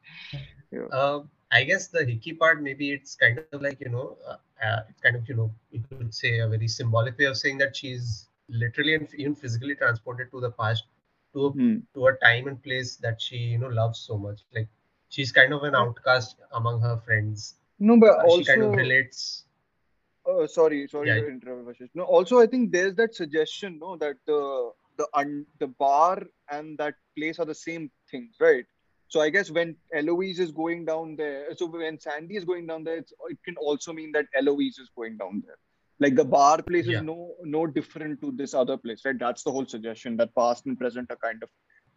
[0.92, 1.20] Uh,
[1.56, 5.00] I guess the hickey part, maybe it's kind of like, you know, uh, uh, it's
[5.02, 8.28] kind of, you know, you could say a very symbolic way of saying that she's
[8.48, 10.84] literally and even physically transported to the past,
[11.34, 11.76] to a, Hmm.
[11.94, 14.40] to a time and place that she, you know, loves so much.
[14.54, 14.68] Like
[15.08, 17.54] she's kind of an outcast among her friends.
[17.78, 19.44] No, but Uh, she kind of also, relates.
[20.28, 21.20] uh, sorry, sorry Yeah.
[21.20, 21.90] to interrupt, Vashish.
[21.94, 26.78] No, also, I think there's that suggestion, no, that the the un, the bar and
[26.78, 28.64] that place are the same things, right?
[29.08, 32.84] So I guess when Eloise is going down there, so when Sandy is going down
[32.84, 35.56] there, it's, it can also mean that Eloise is going down there.
[35.98, 36.98] Like the bar place Yeah.
[36.98, 39.18] is no no different to this other place, right?
[39.18, 41.48] That's the whole suggestion that past and present are kind of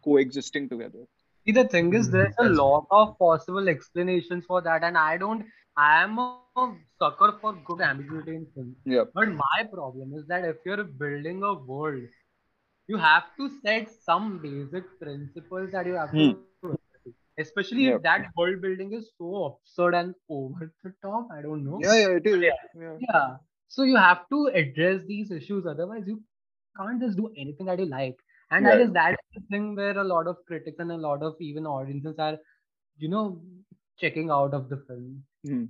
[0.04, 1.02] coexisting together.
[1.46, 5.18] See, the thing is, Mhm, there's a lot of possible explanations for that, and I
[5.18, 5.44] don't.
[5.76, 6.64] I am a
[7.02, 8.76] sucker for good ambiguity in film.
[8.84, 9.04] Yeah.
[9.14, 12.02] But my problem is that if you're building a world,
[12.88, 16.44] you have to set some basic principles that you have to,
[17.38, 17.96] especially Yeah.
[17.96, 21.28] if that world building is so absurd and over the top.
[21.32, 21.78] I don't know.
[21.82, 22.40] Yeah, yeah, it is.
[22.40, 22.50] Yeah.
[22.74, 22.96] Yeah.
[23.00, 23.36] Yeah.
[23.68, 25.66] So you have to address these issues.
[25.66, 26.22] Otherwise, you
[26.76, 28.16] can't just do anything that you like.
[28.50, 28.78] And I Yeah.
[28.84, 32.18] guess that's the thing where a lot of critics and a lot of even audiences
[32.18, 32.38] are,
[32.98, 33.42] you know,
[33.98, 35.64] checking out of the film, Hmm.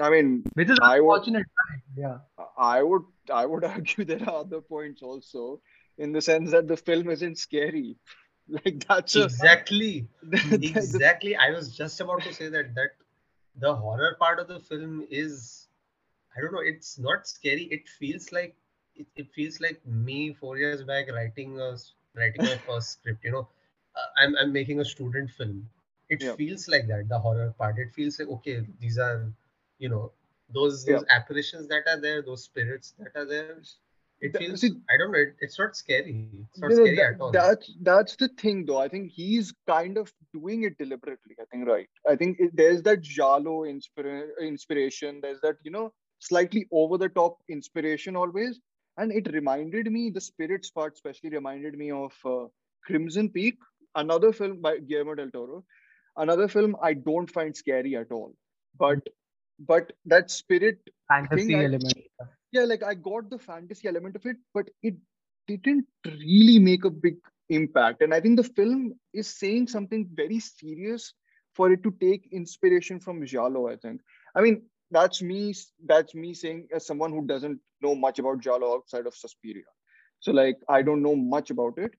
[0.00, 1.46] I mean, which is I would- unfortunate.
[1.70, 1.82] right?
[1.96, 2.18] Yeah.
[2.56, 5.60] I would I would argue there are other points also,
[5.98, 7.96] in the sense that the film isn't scary.
[8.64, 10.08] Like that's a Exactly.
[10.60, 11.36] exactly.
[11.36, 12.90] I was just about to say that that
[13.56, 15.68] the horror part of the film is
[16.36, 17.68] I don't know, it's not scary.
[17.70, 18.56] It feels like
[18.96, 21.70] it, it feels like me four years back writing a
[22.14, 23.48] writing my first script, you know.
[23.96, 25.68] Uh, I'm I'm making a student film.
[26.08, 26.36] It Yeah.
[26.36, 27.78] feels like that, the horror part.
[27.78, 29.32] It feels like okay, these are,
[29.78, 30.12] you know,
[30.52, 31.00] those Yeah.
[31.00, 33.54] those apparitions that are there, those spirits that are there.
[34.24, 36.28] It feels see, I don't know, it, it's not scary.
[36.50, 37.32] It's not you know, scary that- at all.
[37.32, 38.78] that's that's the thing though.
[38.78, 41.34] I think he's kind of doing it deliberately.
[41.40, 41.88] I think right.
[42.08, 45.20] I think it, there's that giallo inspira- inspiration.
[45.22, 48.60] There's that you know slightly over the top inspiration always,
[48.96, 52.44] and it reminded me the spirits part especially reminded me of uh,
[52.86, 53.56] Crimson Peak,
[53.96, 55.64] another film by Guillermo del Toro,
[56.16, 58.32] another film I don't find scary at all,
[58.78, 59.00] but
[59.72, 61.94] but that spirit Fantasy Thing I- element.
[62.52, 64.94] Yeah like i got the fantasy element of it but it
[65.48, 67.16] didn't really make a big
[67.48, 68.02] impact.
[68.02, 71.12] And i think the film is saying something very serious
[71.54, 74.00] for it to take inspiration from giallo, i think.
[74.34, 75.54] I mean that's me
[75.86, 79.64] that's me saying as someone who doesn't know much about giallo outside of Suspiria.
[80.20, 81.92] So like i don't know much about it.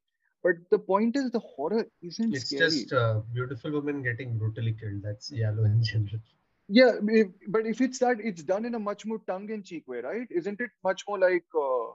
[0.43, 2.69] But the point is the horror isn't It's scary.
[2.69, 5.01] just a beautiful woman getting brutally killed.
[5.01, 6.19] That's Yellow in general.
[6.69, 10.27] Yeah, if, but if it's that, it's done in a much more tongue-in-cheek way, right?
[10.29, 11.91] Isn't it much more like uh,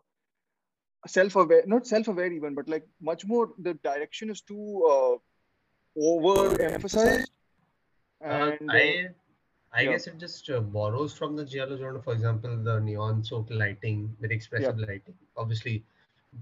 [1.06, 1.64] self-aware?
[1.66, 3.50] Not self-aware even, but like much more.
[3.58, 5.16] The direction is too uh,
[5.98, 7.30] over-emphasized.
[8.22, 8.28] Uh,
[8.60, 9.08] and uh, I
[9.72, 9.90] I yeah.
[9.92, 12.02] guess it just uh, borrows from the giallo genre.
[12.02, 15.14] For example, the neon soaked lighting, very expressive lighting.
[15.36, 15.84] Obviously,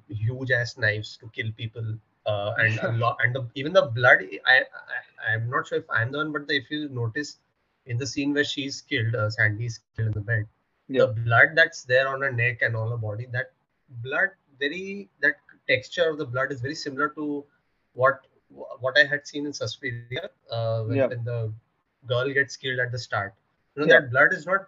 [0.09, 4.19] huge ass knives to kill people, uh, and a lot, and the, even the blood.
[4.47, 7.39] I, I I'm not sure if I'm the one, but if you notice
[7.87, 10.47] in the scene where she's killed, uh, Sandy's killed in the bed,
[10.89, 13.53] yeah the blood that's there on her neck and on her body, that
[14.03, 15.35] blood, very that
[15.69, 17.45] texture of the blood is very similar to
[17.95, 18.27] what
[18.81, 20.13] what I had seen in Suspiria,
[20.51, 21.09] uh, when, Yeah.
[21.09, 21.53] when the
[22.07, 23.35] girl gets killed at the start.
[23.75, 24.01] You know Yeah.
[24.01, 24.67] that blood is not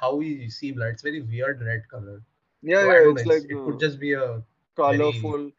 [0.00, 0.88] how we see blood.
[0.90, 2.22] It's very weird red color.
[2.62, 3.32] yeah So yeah it's know.
[3.32, 4.42] like it uh, could just be a
[4.76, 5.50] colorful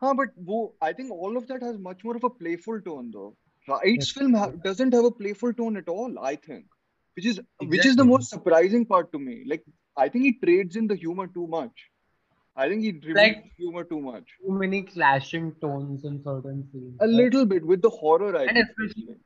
[0.00, 3.10] huh, but wo, i think all of that has much more of a playful tone
[3.12, 3.36] though
[3.68, 6.64] Wright's film ha- doesn't have a playful tone at all i think
[7.16, 7.40] which is
[7.74, 9.64] which is the most surprising part to me like
[9.96, 11.84] i think he trades in the humor too much
[12.64, 16.96] i think he removes Like- humor too much Too many clashing tones in certain scenes.
[17.00, 19.16] a little bit with the horror i And think, especially-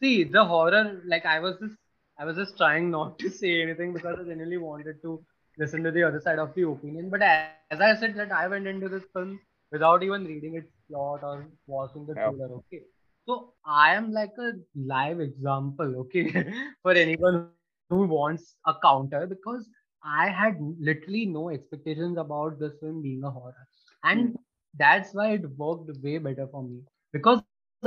[0.00, 0.82] see the horror.
[1.12, 1.74] Like I was just,
[2.20, 5.14] I was just trying not to say anything because I genuinely wanted to
[5.62, 7.08] listen to the other side of the opinion.
[7.14, 9.40] But as, as I said, that I went into this film
[9.72, 12.28] without even reading its plot or watching the Yeah.
[12.28, 12.48] trailer.
[12.60, 12.82] Okay,
[13.28, 15.96] so I am like a live example.
[16.02, 17.50] Okay, for anyone
[17.90, 19.68] who wants a counter because
[20.02, 23.66] I had literally no expectations about this film being a horror,
[24.04, 24.34] and hmm.
[24.78, 26.80] that's why it worked way better for me
[27.12, 27.42] because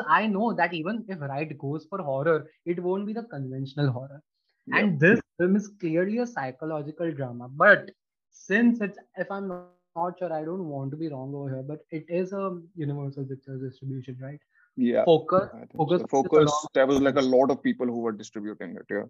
[0.07, 4.21] I know that even if Wright goes for horror, it won't be the conventional horror.
[4.67, 4.77] Yeah.
[4.77, 7.49] And this film is clearly a psychological drama.
[7.49, 7.91] But
[8.29, 11.63] since it's, if I'm not, not sure, I don't want to be wrong over here,
[11.63, 14.39] but it is a Universal Pictures distribution, right?
[14.77, 16.07] Yeah Focus, focus, so.
[16.07, 19.07] focus along- there was like a lot of people who were distributing it yeah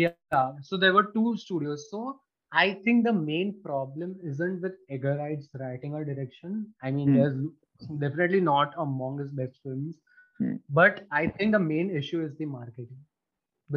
[0.00, 1.84] Yeah, so there were two studios.
[1.90, 2.20] So
[2.52, 6.66] I think the main problem isn't with Edgar Wright's writing or direction.
[6.82, 7.14] I mean, Hmm.
[7.18, 9.96] there's definitely not among his best films,
[10.42, 10.56] Hmm.
[10.80, 13.00] but I think the main issue is the marketing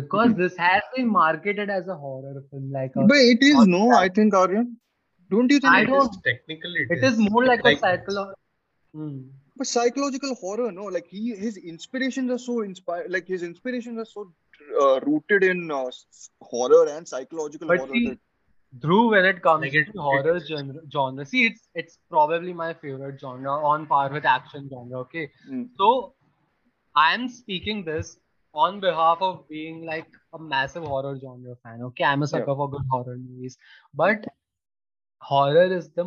[0.02, 0.40] because Hmm.
[0.44, 4.08] this has been marketed as a horror film, like a, but it is no i
[4.20, 4.70] think aryan
[5.36, 6.10] don't you think I it It is?
[6.10, 8.34] is technically it is more like, like a psychological.
[8.94, 9.18] Hmm.
[9.62, 14.06] But psychological horror, no, like he his inspirations are so inspired, like his inspirations are
[14.06, 14.34] so
[14.82, 15.90] uh, rooted in uh,
[16.42, 18.00] horror and psychological But horror.
[18.00, 18.20] see, that,
[18.80, 22.74] Dhruv, when it comes Like it- to horror genre, genre, see, it's it's probably my
[22.74, 25.00] favorite genre on par with action genre.
[25.02, 25.70] Okay, Mm.
[25.78, 26.16] so
[26.96, 28.18] I am speaking this
[28.54, 31.82] on behalf of being like a massive horror genre fan.
[31.90, 33.58] Okay, I'm a sucker for good horror movies,
[33.94, 34.26] but
[35.22, 36.04] horror is the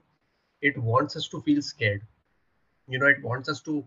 [0.62, 2.02] it wants us to feel scared.
[2.88, 3.80] You know, it wants us to.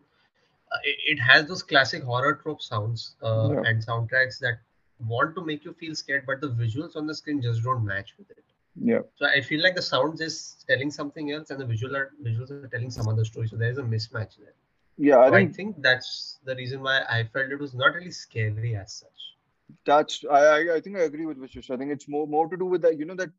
[0.73, 3.65] Uh, it, it has those classic horror trope sounds uh, Yeah.
[3.65, 4.59] and soundtracks that
[5.07, 8.15] want to make you feel scared, but the visuals on the screen just don't match
[8.19, 8.45] with it.
[8.81, 9.01] Yeah.
[9.17, 12.51] So I feel like the sounds is telling something else, and the visual are, visuals
[12.51, 13.39] are telling some other story.
[13.41, 14.55] So there is a mismatch there.
[14.97, 17.95] Yeah, I So I think think that's the reason why I felt it was not
[17.95, 19.37] really scary as such.
[19.85, 21.71] that's I, I think I agree with Vashish.
[21.71, 23.31] I think it's more more to do with that, you know, that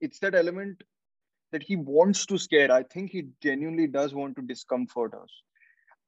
[0.00, 0.82] it's that element
[1.52, 2.70] that he wants to scare.
[2.72, 5.30] I think he genuinely does want to discomfort us.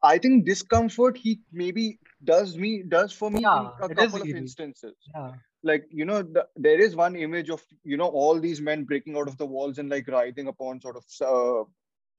[0.03, 4.26] I think discomfort he maybe does me does for me Yeah, in a couple of
[4.26, 4.39] eerie.
[4.39, 4.95] instances.
[5.14, 5.33] yeah.
[5.62, 9.16] Like you know, the, there is one image of you know all these men breaking
[9.16, 11.64] out of the walls and like writhing upon sort of uh,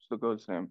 [0.09, 0.69] the girl's name,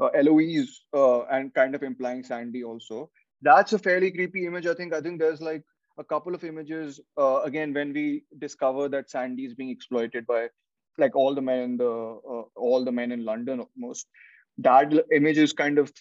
[0.00, 3.10] uh, Eloise, uh, and kind of implying Sandy also.
[3.42, 4.66] That's a fairly creepy image.
[4.66, 4.94] I think.
[4.94, 5.62] I think there's like
[5.98, 10.48] a couple of images uh, again when we discover that Sandy is being exploited by
[10.96, 14.06] like all the men in the uh, all the men in London almost.
[14.58, 15.92] That image is kind of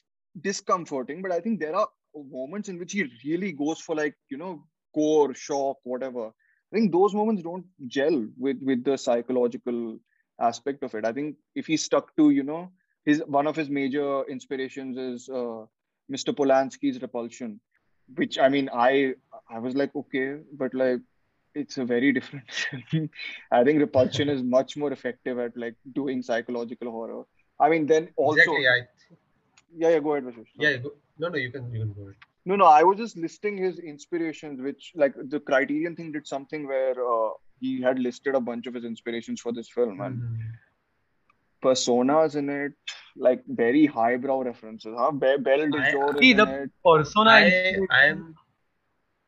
[0.42, 4.38] discomforting, but I think there are moments in which he really goes for like you
[4.38, 4.64] know
[4.96, 6.28] gore, shock, whatever.
[6.28, 10.00] I think those moments don't gel with with the psychological
[10.40, 11.06] aspect of it.
[11.06, 12.72] I think if he stuck to, you know,
[13.08, 15.60] his one of his major inspirations is uh,
[16.16, 16.34] Mr.
[16.40, 17.60] Polanski's Repulsion,
[18.22, 18.92] which I mean, I
[19.58, 20.26] I was like, okay,
[20.64, 21.00] but like
[21.64, 22.52] it's a very different
[22.92, 23.10] film.
[23.60, 27.24] I think Repulsion is much more effective at like doing psychological horror.
[27.60, 28.68] I mean, then also, exactly.
[28.68, 28.78] I
[29.76, 30.52] yeah, yeah, go ahead, Vashish.
[30.66, 30.78] yeah.
[30.78, 31.38] Go, no, no.
[31.46, 32.16] You can you can go ahead.
[32.50, 36.68] No, no, I was just listing his inspirations, which like the Criterion thing did something
[36.68, 37.30] where uh,
[37.60, 40.46] he had listed a bunch of his inspirations for this film and Mhm.
[41.64, 42.74] Personas in it,
[43.16, 44.94] like very highbrow references.
[44.98, 45.12] Huh?
[45.12, 46.72] Be- Belle de I- Jour is See, in the it.
[46.86, 48.36] persona I, I'm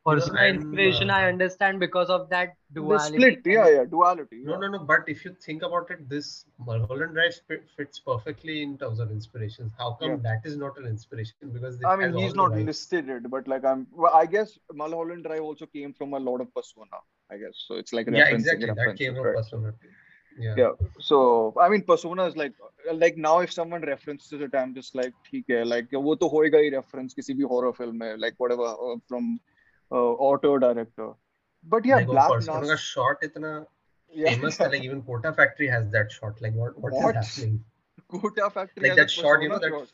[0.06, 3.16] persona I'm, inspiration uh, I understand because of that The duality.
[3.18, 4.40] split, yeah, yeah, duality.
[4.44, 4.58] no yeah.
[4.60, 4.78] no no.
[4.84, 7.34] But if you think about it, this Mulholland Drive
[7.76, 9.72] fits perfectly in terms of inspirations.
[9.78, 10.16] How come Yeah.
[10.28, 11.52] that is not an inspiration?
[11.52, 15.24] Because I mean, he's not the listed it, but like I'm, well, I guess Mulholland
[15.24, 17.00] Drive also came from a lot of persona.
[17.30, 17.74] I guess so.
[17.74, 18.66] It's like Yeah, exactly.
[18.66, 19.36] That came from right?
[19.36, 19.74] Persona
[20.37, 20.55] Yeah.
[20.57, 20.71] Yeah.
[20.99, 21.17] So
[21.65, 22.53] I mean, persona is like
[22.93, 26.57] like now if someone references it, I'm just like, ठीक है, like वो तो होएगा
[26.65, 29.29] ही reference किसी भी horror film में, like whatever uh, from
[29.91, 31.07] uh, author director.
[31.63, 32.79] But yeah, like, oh, Black Persona का Mass.
[32.79, 33.53] shot इतना
[34.23, 34.35] Yeah.
[34.35, 34.69] famous था.
[34.73, 36.41] Like even Kota Factory has that shot.
[36.41, 37.15] Like what what is What?
[37.15, 37.55] happening?
[38.15, 39.91] Kota Factory Like has a that shot, you know persona that.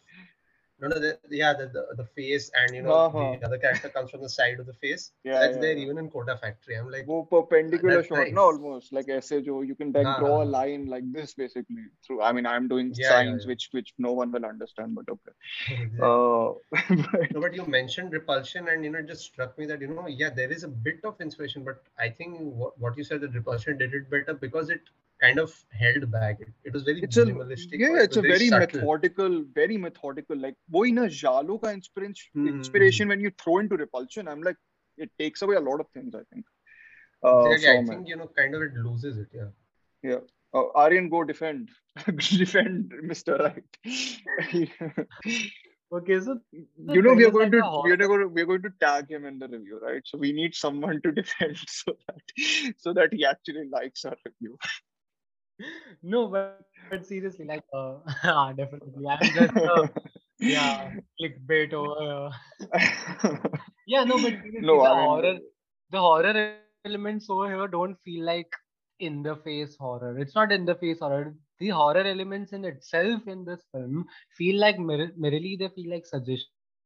[0.75, 0.79] shot.
[0.79, 3.35] No, no, the, yeah, the, the the face and you know Uh-huh.
[3.39, 5.11] the other character comes from the side of the face.
[5.23, 5.83] Yeah, That's yeah, there yeah.
[5.83, 6.77] even in Kota Factory.
[6.77, 8.33] I'm like, वो perpendicular That's shot, nice.
[8.33, 10.51] no, almost like ऐसे जो you can like हाँ, draw a हाँ, हाँ.
[10.51, 12.21] line like this basically through.
[12.21, 13.47] I mean, I'm doing Yeah, yeah, signs yeah.
[13.53, 15.33] which which no one will understand, but okay.
[15.69, 15.99] exactly.
[16.01, 16.53] Uh,
[17.11, 19.87] but No, but you mentioned repulsion, and you know, it just struck me that you
[19.87, 23.21] know, yeah, there is a bit of inspiration, but I think what, what you said
[23.21, 24.81] that repulsion did it better because it
[25.26, 26.40] kind of held back.
[26.40, 27.74] It, it was very it's minimalistic.
[27.74, 30.36] A, yeah, it's it a very, very methodical, very methodical.
[30.36, 32.48] Like boy, na giallo ka inspiration, mm.
[32.48, 34.28] inspiration when you throw into repulsion.
[34.28, 34.56] I'm like,
[34.96, 36.14] it takes away a lot of things.
[36.14, 36.46] I think.
[37.24, 39.28] Uh, I think you know, kind of it loses it.
[39.34, 39.52] Yeah.
[40.02, 40.18] Yeah.
[40.54, 41.70] Uh, Aryan, go defend,
[42.06, 43.54] defend, Mister
[44.38, 44.70] Wright.
[45.92, 48.62] Okay, so you know we are going to we are going to we are going
[48.62, 50.02] to tag him in the review, right?
[50.04, 54.58] So we need someone to defend so that so that he actually likes our review
[56.02, 56.44] no, but,
[56.90, 57.94] but seriously, like, uh,
[58.24, 59.86] ah, definitely, I'm just uh,
[60.38, 60.90] yeah,
[61.20, 62.30] clickbait over.
[62.70, 62.72] here.
[63.86, 65.38] Yeah, no, but no, the I mean, horror,
[65.90, 68.50] the horror elements over here don't feel like
[68.98, 70.18] in the face horror.
[70.18, 71.34] It's not in the face horror.
[71.58, 76.06] The horror elements in itself in this film feel like mer- merely they feel like
[76.06, 76.76] suggestions,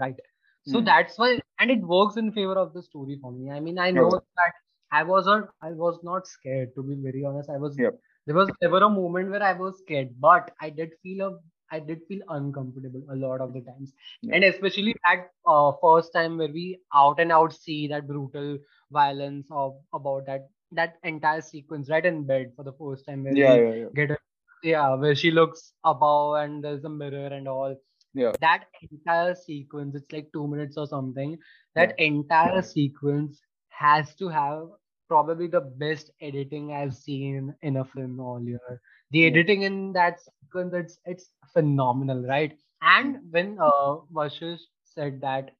[0.00, 0.16] right?
[0.62, 0.80] So Hmm.
[0.80, 3.50] that's why, and it works in favor of the story for me.
[3.50, 4.52] I mean, I know that
[4.92, 6.74] I was not, I was not scared.
[6.74, 7.78] To be very honest, I was.
[7.78, 8.00] Yep.
[8.26, 11.38] There was never a moment where I was scared, but I did feel a,
[11.70, 13.92] I did feel uncomfortable a lot of the times
[14.22, 14.32] Yeah.
[14.32, 18.58] and especially that uh, first time where we out and out see that brutal
[18.90, 23.36] violence of about that that entire sequence right in bed for the first time where
[23.36, 23.88] yeah, we yeah, yeah.
[23.94, 24.16] get a,
[24.62, 27.74] yeah where she looks above and there's a mirror and all
[28.14, 28.34] Yeah.
[28.40, 31.38] that entire sequence it's like two minutes or something
[31.74, 34.68] that entire sequence has to have
[35.10, 38.80] probably the best editing i've seen in a film all year.
[39.10, 42.52] The editing in that sequence it's it's phenomenal right?
[42.82, 43.32] And mm.
[43.32, 45.50] when uh Vashish said that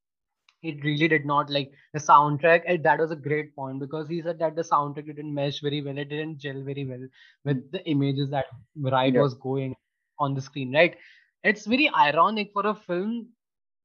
[0.62, 4.22] it really did not like the soundtrack and that was a great point because he
[4.22, 7.06] said that the soundtrack didn't mesh very well it didn't gel very well
[7.44, 7.70] with mm.
[7.72, 8.46] the images that
[8.76, 9.22] Wright Yeah.
[9.22, 9.74] was going
[10.18, 10.96] on the screen right?
[11.42, 13.28] It's very ironic for a film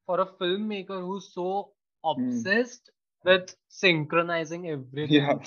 [0.05, 1.72] for a filmmaker who's so
[2.05, 2.11] mm.
[2.11, 2.91] obsessed
[3.26, 5.39] with synchronizing everything Yeah.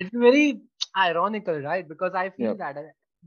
[0.00, 0.60] it's very
[0.96, 2.58] ironical right because i feel Yep.
[2.58, 2.76] that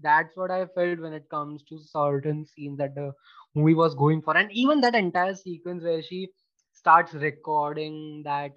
[0.01, 3.11] that's what i felt when it comes to certain scenes that the
[3.55, 6.27] movie was going for and even that entire sequence where she
[6.73, 8.51] starts recording that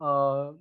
[0.00, 0.52] uh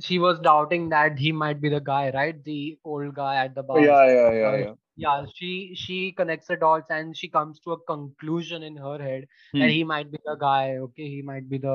[0.00, 3.62] she was doubting that he might be the guy right the old guy at the
[3.62, 4.74] bar Yeah, yeah, yeah, yeah.
[5.04, 5.50] Yeah she
[5.82, 9.60] she connects the dots and she comes to a conclusion in her head Hmm.
[9.62, 11.74] that he might be the guy okay he might be the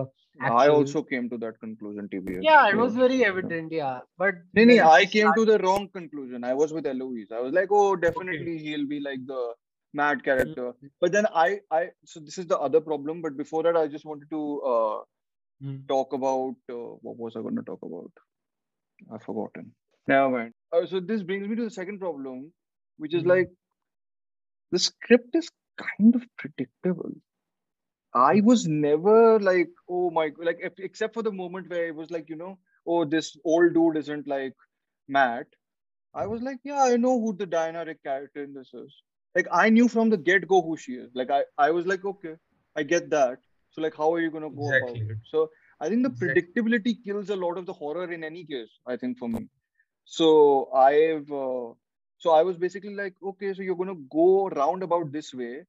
[0.52, 2.40] I also came to that conclusion, TBS.
[2.46, 5.86] yeah it was very evident yeah but No, no, I came started- to the wrong
[5.98, 6.44] conclusion.
[6.52, 7.32] I was with Eloise.
[7.40, 9.42] I was like, oh, definitely he'll be like the
[10.00, 10.66] mad character.
[11.06, 11.48] But then I,
[11.80, 11.82] I,
[12.14, 13.22] so this is the other problem.
[13.28, 14.42] But before that, I just wanted to
[14.74, 14.98] uh,
[15.66, 15.76] Hmm.
[15.94, 18.12] talk about uh, what was I going to talk about?
[19.14, 19.72] I've forgotten.
[20.14, 20.54] Never mind.
[20.78, 22.52] Uh, so this brings me to the second problem,
[22.98, 23.26] which is Mhm.
[23.26, 23.50] like
[24.72, 27.12] the script is kind of predictable.
[28.14, 32.12] I was never like, oh my, like ex- except for the moment where it was
[32.12, 34.54] like, you know, oh, this old dude isn't like
[35.08, 35.48] Matt.
[36.14, 38.94] I was like, yeah, I know who the Diana character in this is.
[39.36, 41.12] Like I knew from the get go who she is.
[41.14, 42.36] Like I, I was like, okay,
[42.76, 43.40] I get that.
[43.72, 45.02] So like, how are you gonna go Exactly.
[45.02, 45.18] about it?
[45.24, 46.56] So I think the Exactly.
[46.90, 48.70] predictability kills a lot of the horror in any case.
[48.88, 49.48] I think for me.
[50.06, 51.74] So I've uh,
[52.18, 55.66] So I was basically like, okay, so you're gonna go round about this way.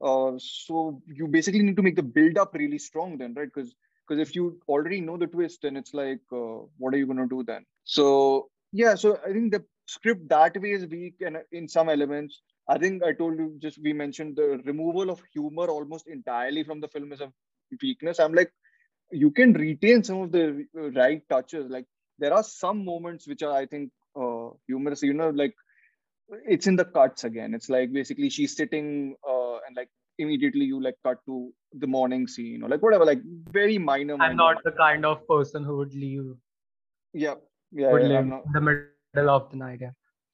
[0.00, 3.50] Uh, so you basically need to make the build up really strong then, Wright?
[3.52, 3.74] Because
[4.06, 7.28] because if you already know the twist, then it's like, uh, what are you gonna
[7.28, 7.64] do then?
[7.84, 12.40] So yeah, so I think the script that way is weak and in some elements.
[12.68, 16.80] I think I told you just we mentioned the removal of humor almost entirely from
[16.80, 17.32] the film is a
[17.82, 18.18] weakness.
[18.20, 18.52] I'm like,
[19.10, 21.70] you can retain some of the right touches.
[21.70, 21.86] Like
[22.18, 25.02] there are some moments which are, I think, uh, humorous.
[25.02, 25.54] You know, like
[26.46, 27.54] it's in the cuts again.
[27.54, 32.26] It's like basically she's sitting uh, and like immediately you like cut to the morning
[32.26, 33.20] scene or like whatever, like
[33.50, 34.14] very minor.
[34.14, 36.34] I'm minor not the kind of person who would leave
[37.14, 37.34] Yeah,
[37.72, 39.80] yeah, would yeah, live not- the middle of the night.
[39.80, 39.90] Yeah.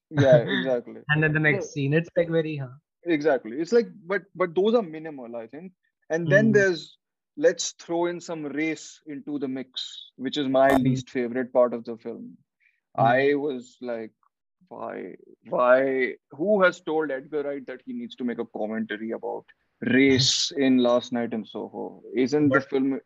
[0.09, 1.01] yeah, exactly.
[1.09, 2.73] And then the So- next scene, it's like very huh.
[3.13, 5.71] exactly it's like but but those are minimal i think
[6.09, 6.53] and then Mm.
[6.55, 6.97] there's
[7.45, 8.85] let's throw in some race
[9.15, 9.83] into the mix
[10.27, 10.83] which is my Mm.
[10.85, 12.23] least favorite part of the film
[12.97, 13.03] Mm.
[13.17, 14.15] i was like
[14.69, 15.13] why
[15.49, 19.45] why who has told edgar wright that he needs to make a commentary about
[19.97, 22.99] race in last night in soho isn't the film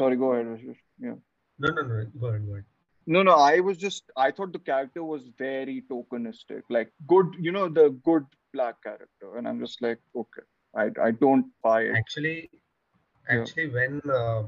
[0.00, 0.76] sorry go ahead
[1.08, 1.18] yeah
[1.64, 1.98] No, no, no.
[2.22, 2.64] Go ahead, go ahead.
[3.14, 7.52] no, no, I was just, I thought the character was very tokenistic, like good, you
[7.56, 8.24] know, the good
[8.56, 9.28] black character.
[9.36, 10.44] And I'm just like, okay,
[10.82, 11.96] I, I don't buy it.
[12.00, 12.34] Actually,
[13.30, 13.40] Yeah.
[13.40, 14.42] actually, when uh,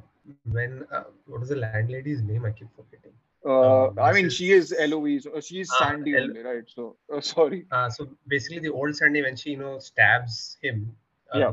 [0.59, 2.44] when uh, what is the landlady's name?
[2.51, 3.16] I keep forgetting.
[3.47, 6.41] Uh, Um, I mean, this she is Eloise, uh, she is Ah, Sandy El- only,
[6.41, 6.64] right?
[6.68, 7.66] So, uh, sorry.
[7.70, 10.95] Uh, so basically, the old Sandy when she you know stabs him.
[11.34, 11.53] Uh, Yeah.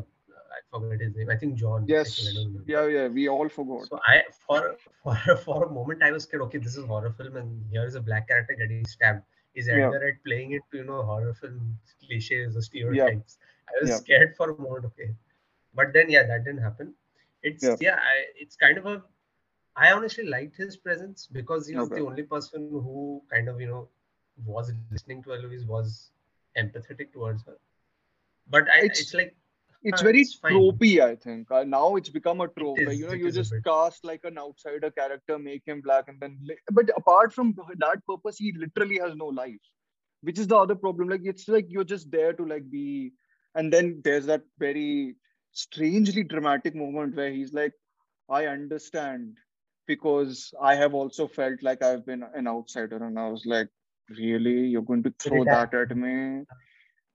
[0.55, 1.29] I forgot his name.
[1.29, 1.85] I think John.
[1.87, 2.15] Yes.
[2.15, 2.71] think, I don't remember.
[2.73, 3.87] Yeah, yeah, we all forgot.
[3.87, 5.15] So I for for
[5.45, 6.41] for a moment I was scared.
[6.43, 9.23] Okay, this is horror film, and here is a black character getting stabbed.
[9.53, 9.87] Is Yeah.
[9.87, 13.37] Edgar Wright playing it to you know horror film cliches or stereotypes?
[13.69, 13.97] I was Yeah.
[13.97, 14.85] scared for a moment.
[14.91, 15.09] Okay,
[15.73, 16.93] but then yeah, that didn't happen.
[17.43, 17.75] It's Yeah.
[17.89, 18.15] yeah, I,
[18.45, 19.03] it's kind of a.
[19.75, 22.01] I honestly liked his presence because he was Okay.
[22.01, 23.87] the only person who kind of you know
[24.45, 26.11] was listening to Eloise, was
[26.57, 27.57] empathetic towards her.
[28.49, 29.35] But I, It's- it's, like
[29.83, 31.51] It's uh, very it's tropey, I think.
[31.51, 32.79] Uh, now it's become a trope.
[32.79, 36.39] is, you know, you just cast like an outsider character, make him black, and then.
[36.71, 39.67] But apart from that purpose, he literally has no life,
[40.21, 41.09] which is the other problem.
[41.09, 43.13] Like it's like you're just there to like be,
[43.55, 45.15] and then there's that very
[45.51, 47.73] strangely dramatic moment where he's like,
[48.29, 49.37] "I understand,"
[49.87, 53.69] because I have also felt like I've been an outsider, and I was like,
[54.09, 56.43] "Really, you're going to throw that- at me?"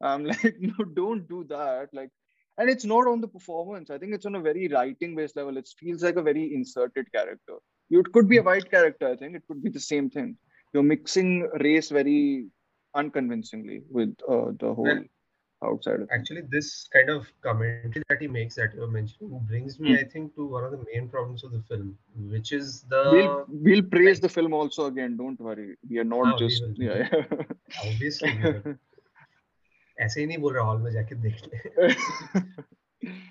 [0.01, 1.89] I'm like, no, don't do that.
[1.93, 2.11] Like,
[2.59, 3.91] and it's not on the performance.
[3.91, 5.57] I think it's on a very writing based level.
[5.57, 7.57] It feels like a very inserted character.
[7.89, 9.09] You- It could be a white character.
[9.09, 10.37] I think it could be the same thing.
[10.73, 12.47] You're mixing race very
[12.95, 15.03] unconvincingly with uh, the whole
[15.63, 19.91] outside of actually this kind of commentary that he makes that you're mentioning brings me
[19.91, 19.99] mm.
[20.01, 21.97] i think to one of the main problems of the film
[22.35, 25.77] which is the we'll, we'll praise like, the film also again don't worry.
[25.89, 27.43] We are not ah, just will, yeah, yeah.
[27.85, 28.31] obviously
[30.01, 31.99] ऐसे ही नहीं बोल रहा hall में जाके देख ले।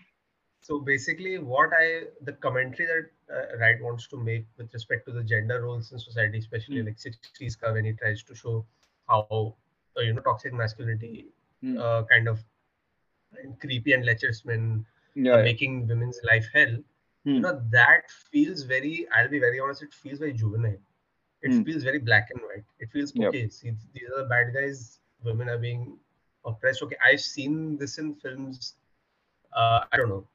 [0.69, 1.85] So basically what i
[2.25, 6.01] the commentary that uh, Wright wants to make with respect to the gender roles in
[6.03, 6.89] society especially hmm.
[6.89, 8.53] like 60s ka when he tries to show
[9.13, 11.13] how uh, you know toxic masculinity
[11.61, 11.77] Hmm.
[11.77, 12.39] uh, kind of
[13.61, 14.85] creepy and lecherous men
[15.15, 15.43] yeah, yeah.
[15.43, 16.73] making women's life hell
[17.25, 17.35] Hmm.
[17.35, 20.79] you know that feels very i'll be very honest it feels very juvenile
[21.41, 21.61] it Hmm.
[21.63, 23.29] feels very black and white it feels Yep.
[23.29, 25.97] okay see, these are the bad guys women are being
[26.45, 28.73] oppressed okay i've seen this in films
[29.55, 30.25] uh, i don't know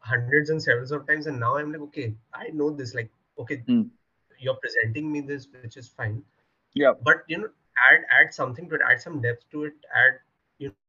[0.00, 3.62] hundreds and several of times and now i'm like okay i know this like okay
[3.66, 3.82] Hmm.
[4.40, 6.14] you're presenting me this which is fine
[6.74, 6.92] Yeah.
[6.96, 7.42] but you know
[7.90, 10.18] add add something to it add some depth to it add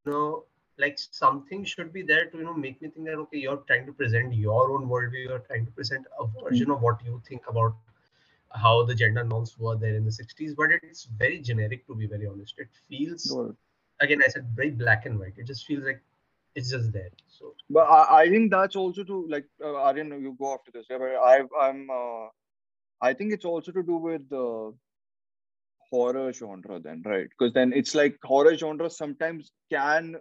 [0.10, 0.44] know
[0.78, 3.86] like something should be there to you know make me think that okay you're trying
[3.86, 7.42] to present your own worldview you're trying to present a version of what you think
[7.48, 7.76] about
[8.56, 12.08] how the gender norms were there in the 60s but it's very generic to be
[12.08, 12.56] very honest.
[12.58, 13.56] It feels Well,
[14.00, 15.34] again i said very black and white.
[15.38, 16.02] It just feels like
[16.56, 17.54] it's just there so.
[17.70, 20.88] But I, I think that's also to like uh, Aryan, you go after this.
[20.90, 22.28] Yeah, but I I'm uh,
[23.02, 24.74] I think it's also to do with the
[25.92, 27.28] horror genre then, right?
[27.30, 30.16] Because then it's like horror genre sometimes can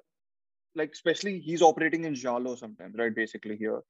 [0.74, 3.14] like especially he's operating in giallo sometimes, right?
[3.14, 3.80] Basically here.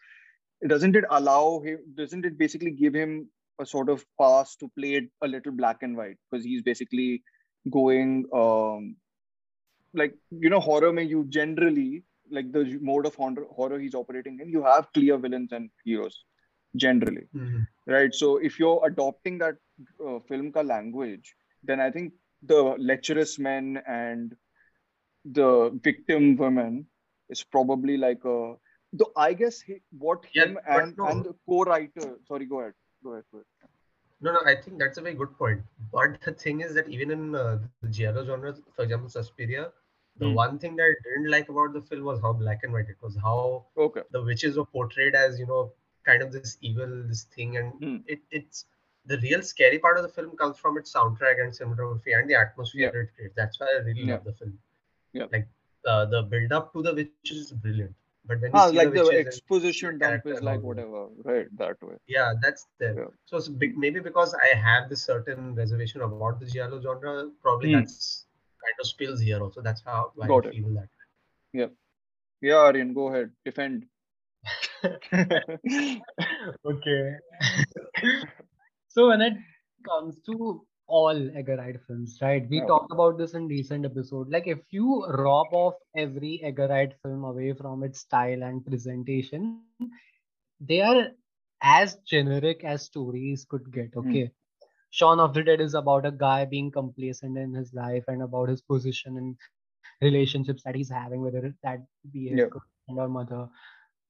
[0.67, 3.29] Doesn't it allow him doesn't it basically give him
[3.61, 6.17] a sort of pass to play it a little black and white?
[6.31, 7.23] Because he's basically
[7.71, 8.97] going um
[9.95, 14.39] like you know horror may you generally like the mode of horror, horror he's operating
[14.41, 16.25] in you have clear villains and heroes
[16.77, 17.27] generally
[17.87, 19.57] right so if you're adopting that
[20.07, 24.37] uh, film ka language then i think the lecherous men and
[25.25, 26.87] the victim women
[27.31, 28.55] is probably like a
[28.93, 31.09] though i guess he, what Yeah, him but and no.
[31.11, 33.47] and the co-writer sorry go ahead go ahead, go ahead.
[34.21, 35.63] No, no, I think that's a very good point.
[35.93, 39.73] But the thing is that even in uh, the giallo genre, for example, Suspiria,
[40.17, 40.35] the Hmm.
[40.35, 42.97] one thing that I didn't like about the film was how black and white it
[43.03, 43.17] was.
[43.17, 44.03] How Okay.
[44.11, 45.73] the witches were portrayed as you know
[46.05, 47.97] kind of this evil, this thing, and Hmm.
[48.07, 48.65] it it's
[49.09, 52.37] the real scary part of the film comes from its soundtrack and cinematography and the
[52.45, 53.01] atmosphere Yeah.
[53.05, 53.35] it creates.
[53.37, 54.15] That's why I really Yeah.
[54.17, 54.59] love the film.
[55.13, 55.27] Yeah.
[55.33, 55.49] Like
[55.87, 57.95] uh, the build up to the witches is brilliant,
[58.27, 61.47] but when Ah, like the the exposition dump is like whatever, right?
[61.63, 61.97] That way.
[62.17, 62.95] Yeah, that's there.
[63.01, 63.11] Yeah.
[63.27, 67.73] So it's big, maybe because I have this certain reservation about the giallo genre, probably
[67.73, 67.81] Hmm.
[67.81, 68.27] that's
[68.67, 69.63] kind of spills here also.
[69.63, 70.55] That's how why Got I it.
[70.57, 70.89] feel that.
[72.41, 73.33] Yeah, Aryan, go ahead.
[73.45, 73.87] Defend.
[76.65, 77.17] okay.
[78.89, 79.35] so when it
[79.87, 82.49] comes to all Edgar films, right?
[82.49, 82.67] We Yeah.
[82.67, 84.29] talked about this in recent episode.
[84.31, 89.57] Like if you rob off every Edgar film away from its style and presentation,
[90.61, 91.09] they are
[91.63, 93.95] as generic as stories could get.
[93.97, 93.97] Hmm.
[93.97, 94.33] Okay.
[94.91, 98.49] Shaun of the Dead is about a guy being complacent in his life and about
[98.49, 99.37] his position in
[100.01, 101.81] relationships that he's having, whether that
[102.13, 102.47] be his Yeah.
[102.47, 103.49] girlfriend or mother.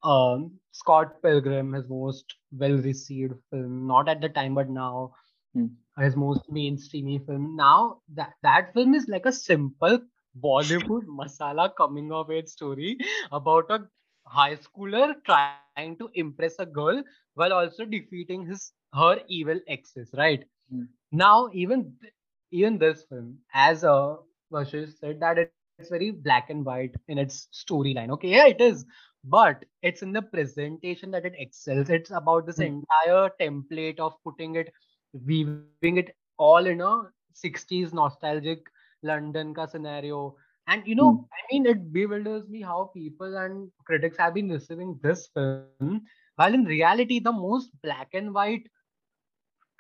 [0.03, 5.13] Um, Scott Pilgrim, his most well-received film, not at the time, but now,
[5.55, 5.67] Hmm.
[5.99, 7.57] his most mainstreamy film.
[7.57, 9.99] Now that that film is like a simple
[10.45, 12.99] Bollywood masala coming of age story
[13.33, 13.89] about a
[14.27, 16.69] high schooler trying to impress a girl
[17.05, 20.45] while also defeating his her evil exes, right?
[20.71, 20.85] Hmm.
[21.13, 21.95] Now even
[22.51, 24.17] even this film, as uh,
[24.53, 28.11] Vashish said, that it- it's very black and white in its storyline.
[28.11, 28.85] Okay, yeah, it is,
[29.25, 31.91] but it's in the presentation that it excels.
[31.91, 32.71] It's about this Hmm.
[32.71, 34.73] entire template of putting it,
[35.13, 36.35] weaving it all
[36.67, 38.43] in a 60s nostalgic
[39.03, 40.35] London ka scenario.
[40.67, 44.99] And you know, I mean, it bewilders me how people and critics have been receiving
[45.03, 45.75] this film,
[46.37, 48.69] while in reality, the most black and white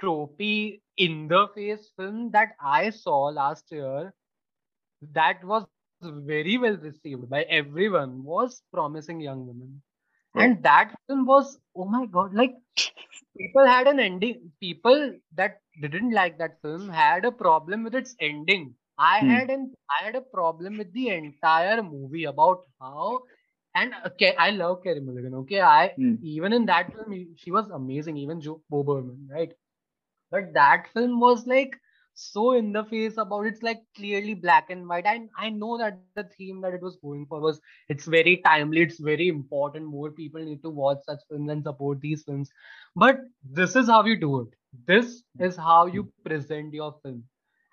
[0.00, 4.14] tropey in the face film that I saw last year
[5.12, 5.66] that was
[6.02, 9.82] very well received by everyone was Promising Young Women.
[10.34, 10.48] Yeah.
[10.48, 12.54] And that film was, oh my god, like
[13.38, 14.52] people had an ending.
[14.60, 18.74] People that didn't like that film had a problem with its ending.
[18.98, 19.38] I Hmm.
[19.38, 23.22] had an I had a problem with the entire movie about how
[23.74, 25.34] and okay, I love Carey Mulligan.
[25.34, 26.14] Okay, I Hmm.
[26.20, 28.16] even in that film she was amazing.
[28.18, 29.52] Even Joe Bo Burnham, right?
[30.30, 31.76] But that film was like
[32.18, 35.16] so in the face about it's like clearly black and white.
[35.16, 38.82] And I know that the theme that it was going for was it's very timely,
[38.82, 39.86] it's very important.
[39.86, 42.50] More people need to watch such films and support these films.
[42.96, 44.48] But this is how you do it.
[44.86, 47.24] This is how you present your film.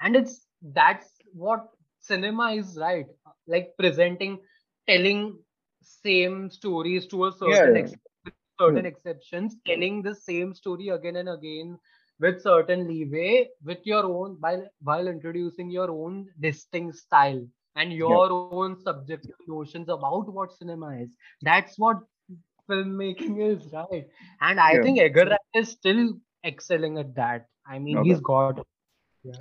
[0.02, 1.68] And it's that's what
[2.00, 3.08] cinema is, right?
[3.48, 4.40] Like presenting,
[4.88, 5.40] telling
[5.82, 7.88] same stories to a certain yeah.
[7.88, 8.86] extent, certain Yeah.
[8.86, 11.80] exceptions, telling the same story again and again
[12.20, 17.42] with certain leeway with your own while while introducing your own distinct style
[17.76, 21.04] and your own subjective notions about what cinema is.
[21.42, 21.98] That's what
[22.70, 24.06] filmmaking is right?
[24.42, 24.86] And i Yeah.
[24.86, 26.14] think edgar is still
[26.46, 27.48] excelling at that.
[27.68, 28.18] I mean Okay.
[28.18, 28.60] he's got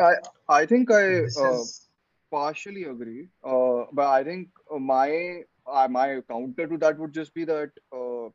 [0.01, 0.15] I
[0.49, 1.91] I think I uh, is
[2.31, 7.35] partially agree, uh, but I think uh, my uh, my counter to that would just
[7.35, 8.29] be that uh,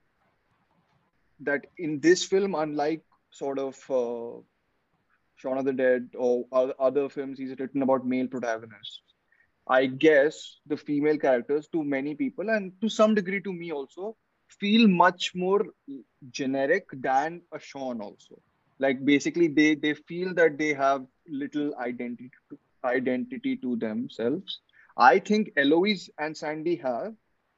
[1.40, 4.42] that in this film, unlike sort of uh,
[5.36, 6.46] Shaun of the Dead or
[6.80, 9.02] other films, he's written about male protagonists.
[9.68, 14.16] I guess the female characters, to many people, and to some degree to me also,
[14.48, 15.64] feel much more
[16.32, 18.42] generic than a Shaun also.
[18.80, 22.32] Like basically, they they feel that they have little identity
[22.84, 24.60] identity to themselves.
[24.98, 27.14] I think Eloise and Sandy have,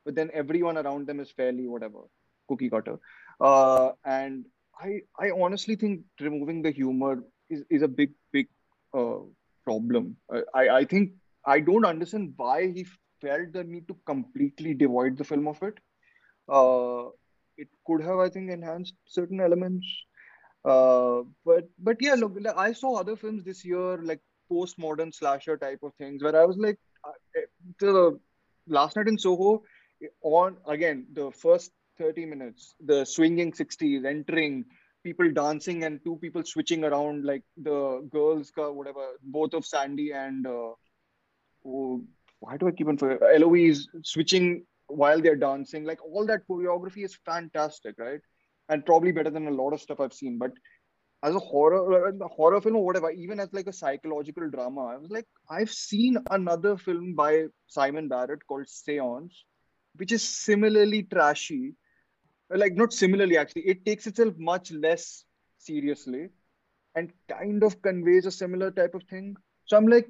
[0.05, 1.99] but then everyone around them is fairly whatever
[2.47, 2.99] cookie cutter.
[3.39, 4.45] Uh, and
[4.79, 8.47] I I honestly think removing the humor is, is a big big
[8.93, 9.19] uh,
[9.63, 10.17] problem.
[10.53, 11.13] I I think
[11.45, 12.85] I don't understand why he
[13.21, 15.77] felt the need to completely devoid the film of it.
[16.49, 17.09] Uh,
[17.57, 19.87] it could have I think enhanced certain elements.
[20.63, 25.79] Uh, but but yeah, look, I saw other films this year like postmodern slasher type
[25.83, 27.45] of things where I was like, uh, eh,
[27.79, 28.19] the
[28.67, 29.63] last night in Soho
[30.21, 32.75] on again the first 30 minutes.
[32.83, 34.65] The swinging 60s entering
[35.03, 40.45] people dancing and two people switching around like the girls whatever both of sandy and
[40.45, 40.73] uh,
[41.65, 42.01] oh,
[42.39, 47.03] why do i keep on forgetting eloise switching while they're dancing like all that choreography
[47.03, 48.19] is fantastic right?
[48.69, 50.51] And probably better than a lot of stuff i've seen but
[51.23, 55.11] as a horror horror film or whatever even as like a psychological drama i was
[55.11, 59.43] like i've seen another film by simon barrett called seance
[59.97, 61.75] which is similarly trashy
[62.55, 65.25] like not similarly actually it takes itself much less
[65.57, 66.29] seriously
[66.95, 69.35] and kind of conveys a similar type of thing.
[69.65, 70.09] So I'm like,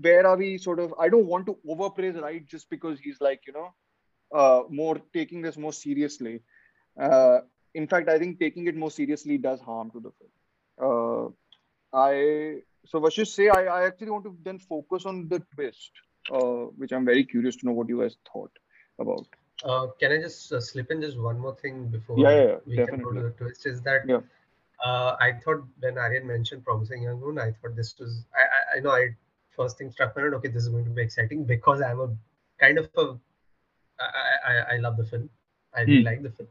[0.00, 0.94] where are we sort of?
[0.98, 3.74] I don't want to overpraise Wright just because he's like, you know,
[4.34, 6.40] uh, more taking this more seriously.
[6.98, 7.40] Uh,
[7.74, 11.34] in fact, I think taking it more seriously does harm to the film.
[11.94, 15.40] Uh, I so what you say, I, I actually want to then focus on the
[15.54, 15.90] twist,
[16.32, 18.50] uh, which I'm very curious to know what you guys thought
[18.98, 19.26] about.
[19.64, 22.56] Uh, can I just uh, slip in just one more thing before Yeah, yeah, yeah,
[22.66, 23.66] we can go to the twist?
[23.66, 24.20] Is that Yeah.
[24.84, 28.76] uh, I thought when Aryan mentioned promising young woman, I thought this was I, I
[28.76, 29.16] I know I
[29.56, 30.22] first thing struck me.
[30.22, 32.08] Okay, this is going to be exciting because I'm a
[32.58, 33.06] kind of a
[34.00, 34.08] I
[34.50, 35.30] I, I- love the film.
[35.74, 36.04] I really Hmm.
[36.10, 36.48] like the film.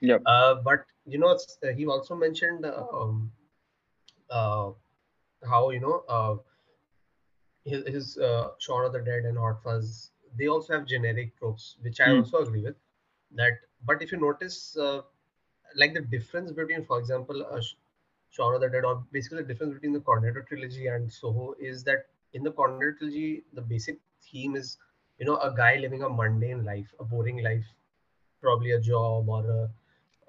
[0.00, 0.18] Yeah.
[0.24, 3.32] Uh, but you know, uh, he also mentioned um,
[4.30, 4.70] uh,
[5.48, 6.36] how you know uh,
[7.64, 10.10] his, his uh, Shaun of the Dead and Hot Fuzz.
[10.36, 12.20] They also have generic tropes, which I Hmm.
[12.20, 12.76] also agree with.
[13.32, 13.52] That,
[13.84, 15.02] but if you notice, uh,
[15.76, 17.44] like the difference between, for example,
[18.30, 22.06] Shaun the Dead, or basically the difference between the Cornetto trilogy and Soho is that
[22.34, 24.78] in the Cornetto trilogy, the basic theme is,
[25.18, 27.66] you know, a guy living a mundane life, a boring life,
[28.40, 29.70] probably a job or a,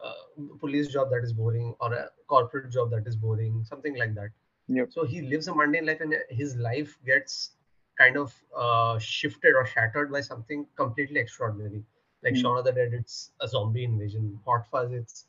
[0.03, 0.13] uh
[0.59, 4.29] police job that is boring or a corporate job that is boring, something like that.
[4.67, 4.89] Yep.
[4.89, 7.51] So he lives a mundane life, and his life gets
[7.97, 11.83] kind of uh, shifted or shattered by something completely extraordinary.
[12.23, 12.47] Like Hmm.
[12.47, 14.39] Shaun of the Dead, it's a zombie invasion.
[14.45, 15.25] Hot Fuzz, it's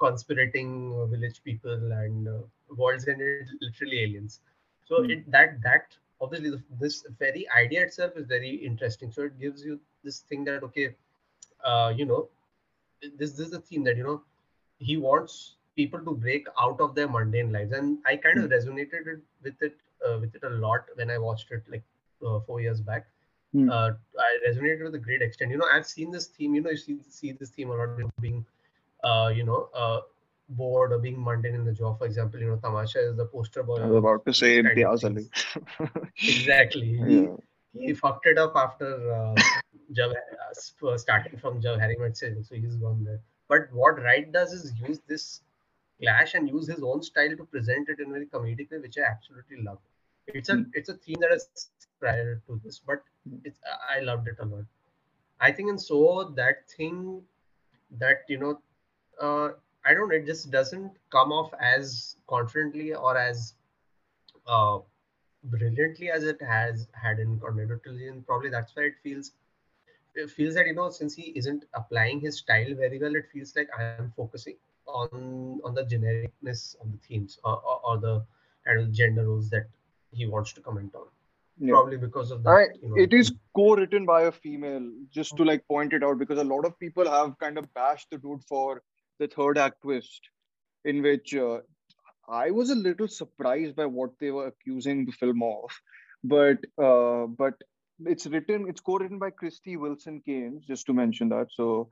[0.00, 2.38] conspirating village people, and uh,
[2.76, 4.40] World's it's literally aliens.
[4.84, 5.08] So Hmm.
[5.08, 9.10] it that that obviously the, this very idea itself is very interesting.
[9.12, 10.94] So it gives you this thing that okay,
[11.64, 12.28] uh, you know,
[13.18, 14.20] this this is a theme that you know
[14.78, 19.20] he wants people to break out of their mundane lives, and I kind of resonated
[19.42, 19.74] with it
[20.06, 21.84] uh, with it a lot when I watched it like
[22.24, 23.06] uh, four years back.
[23.52, 23.70] Hmm.
[23.70, 25.50] Uh, I resonated with a great extent.
[25.50, 26.54] You know, I've seen this theme.
[26.54, 27.98] You know, you see see this theme a lot.
[27.98, 28.44] You being,
[29.04, 30.00] uh, you know, uh,
[30.48, 31.98] bored or being mundane in the job.
[31.98, 33.76] For example, you know, Tamasha is the poster boy.
[33.76, 35.14] I was about to say kind of Imtiaz Ali.
[35.14, 36.00] things.
[36.22, 36.98] Exactly.
[37.06, 37.36] He, yeah.
[37.72, 39.34] he fucked it up after uh,
[39.92, 43.20] Jab, uh, starting from Jab Harry Met so he's gone there.
[43.48, 45.40] But what Wright does is use this
[46.02, 48.98] clash and use his own style to present it in a very comedic way, which
[48.98, 49.78] I absolutely love.
[50.26, 51.70] It's a it's a theme that is
[52.00, 53.02] prior to this, but
[53.44, 53.58] it's
[53.90, 54.64] I loved it a lot.
[55.40, 57.22] I think and so that thing
[57.98, 58.60] that you know
[59.20, 59.50] uh,
[59.84, 63.54] I don't know, it just doesn't come off as confidently or as
[64.46, 64.78] uh,
[65.44, 69.32] brilliantly as it has had in Cornetto trilogy, and probably that's why it feels
[70.14, 73.54] it feels that you know since he isn't applying his style very well, it feels
[73.56, 74.56] like I am focusing
[74.86, 78.24] on on the genericness of the themes or, or, or the
[78.66, 79.66] kind of gender roles that
[80.14, 81.06] he wants to comment on.
[81.58, 81.72] Yeah.
[81.72, 82.50] Probably because of that.
[82.50, 86.18] I, you know, it is co-written by a female, just to like point it out,
[86.18, 88.82] because a lot of people have kind of bashed the dude for
[89.18, 90.20] the third act twist,
[90.84, 91.58] in which uh,
[92.28, 95.70] I was a little surprised by what they were accusing the film of,
[96.22, 97.54] but uh, but
[98.04, 101.48] it's written, it's co-written by Krysty Wilson-Cairns, just to mention that.
[101.52, 101.88] So.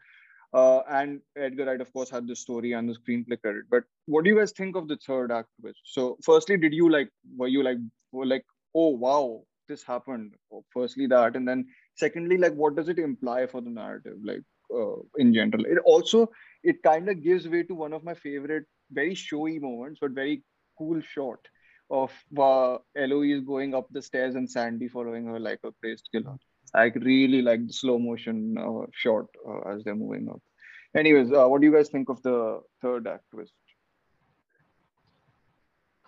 [0.55, 3.63] Uh, and Edgar Wright, of course, had the story and the screenplay credit.
[3.71, 5.81] But what do you guys think of the third act twist?
[5.85, 7.09] So, firstly, did you like,
[7.39, 7.79] were you like,
[8.13, 8.45] like,
[8.75, 10.35] oh wow, this happened?
[10.73, 14.43] Firstly, that, and then secondly, like, what does it imply for the narrative, like,
[14.75, 15.65] uh, in general?
[15.65, 16.31] It also,
[16.63, 20.43] it kind of gives way to one of my favorite, very showy moments, but very
[20.79, 21.39] cool shot
[21.91, 26.37] of uh, Eloise going up the stairs and Sandy following her like a crazed killer.
[26.75, 30.41] I really like the slow motion uh, shot uh, as they're moving up.
[30.97, 33.53] Anyways, uh, what do you guys think of the third act twist?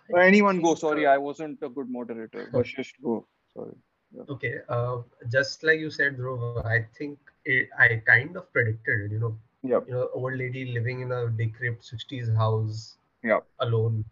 [0.09, 0.75] Or anyone go.
[0.75, 2.49] Sorry, uh, I wasn't a good moderator.
[2.53, 3.25] Vashish, go.
[3.53, 3.75] Sorry.
[4.29, 4.97] Okay, uh,
[5.29, 9.11] just like you said, Dhruv, I think it, I kind of predicted.
[9.11, 9.87] You know, Yep.
[9.87, 13.45] you know, old lady living in a decrepit 60s house Yep.
[13.59, 14.05] alone.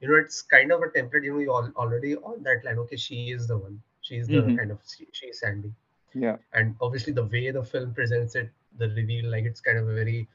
[0.00, 1.24] You know, it's kind of a template.
[1.24, 2.78] You know, you all already on that line.
[2.78, 3.80] Okay, she is the one.
[4.00, 4.56] She's the Mhm.
[4.58, 5.72] kind of she, she's Sandy.
[6.14, 6.36] Yeah.
[6.52, 9.94] And obviously, the way the film presents it, the reveal, like it's kind of a
[9.94, 10.26] very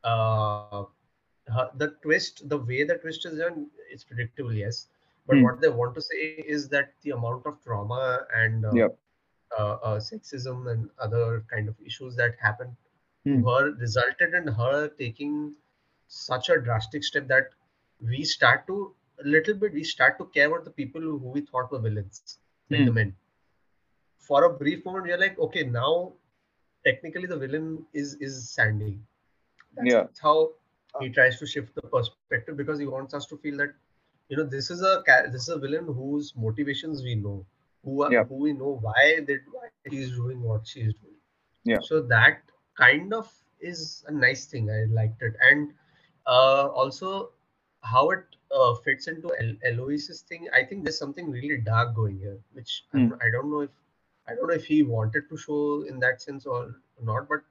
[0.03, 4.87] uh, the twist, the way the twist is done, it's predictable, yes.
[5.27, 5.49] But Hmm.
[5.49, 8.97] what they want to say is that the amount of trauma and uh, Yep.
[9.57, 12.75] uh, uh, sexism and other kind of issues that happened
[13.31, 15.53] to her resulted in her taking
[16.07, 17.49] such a drastic step that
[18.01, 18.93] we start to
[19.23, 22.31] a little bit we start to care about the people who, we thought were villains,
[22.63, 22.85] like Hmm.
[22.85, 23.15] the men.
[24.19, 26.13] For a brief moment, we're like, okay, now
[26.85, 28.99] technically the villain is is Sandy.
[29.75, 30.07] That's Yeah.
[30.21, 30.35] how
[31.01, 33.73] he tries to shift the perspective because he wants us to feel that
[34.29, 34.93] you know this is a
[35.31, 37.45] this is a villain whose motivations we know,
[37.83, 38.23] who are, Yeah.
[38.23, 41.19] who we know why they why he's doing what she's doing.
[41.63, 41.79] Yeah.
[41.89, 42.41] So that
[42.77, 44.69] kind of is a nice thing.
[44.69, 45.73] I liked it, and
[46.27, 47.31] uh, also
[47.81, 50.47] how it uh, fits into El- Eloise's thing.
[50.59, 53.69] I think there's something really dark going here, which I'm, I don't know if
[54.27, 57.27] I don't know if he wanted to show in that sense or not.
[57.29, 57.41] But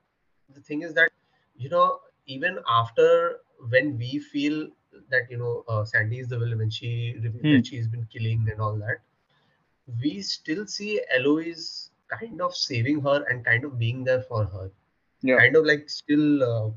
[0.54, 1.10] the thing is that
[1.56, 4.68] you know even after when we feel
[5.10, 7.52] that you know uh, Sandy is the villain when she Hmm.
[7.52, 9.00] that she's been killing and all that,
[10.02, 14.70] we still see Eloise kind of saving her and kind of being there for her,
[15.22, 15.36] Yeah.
[15.38, 16.70] kind of like still uh,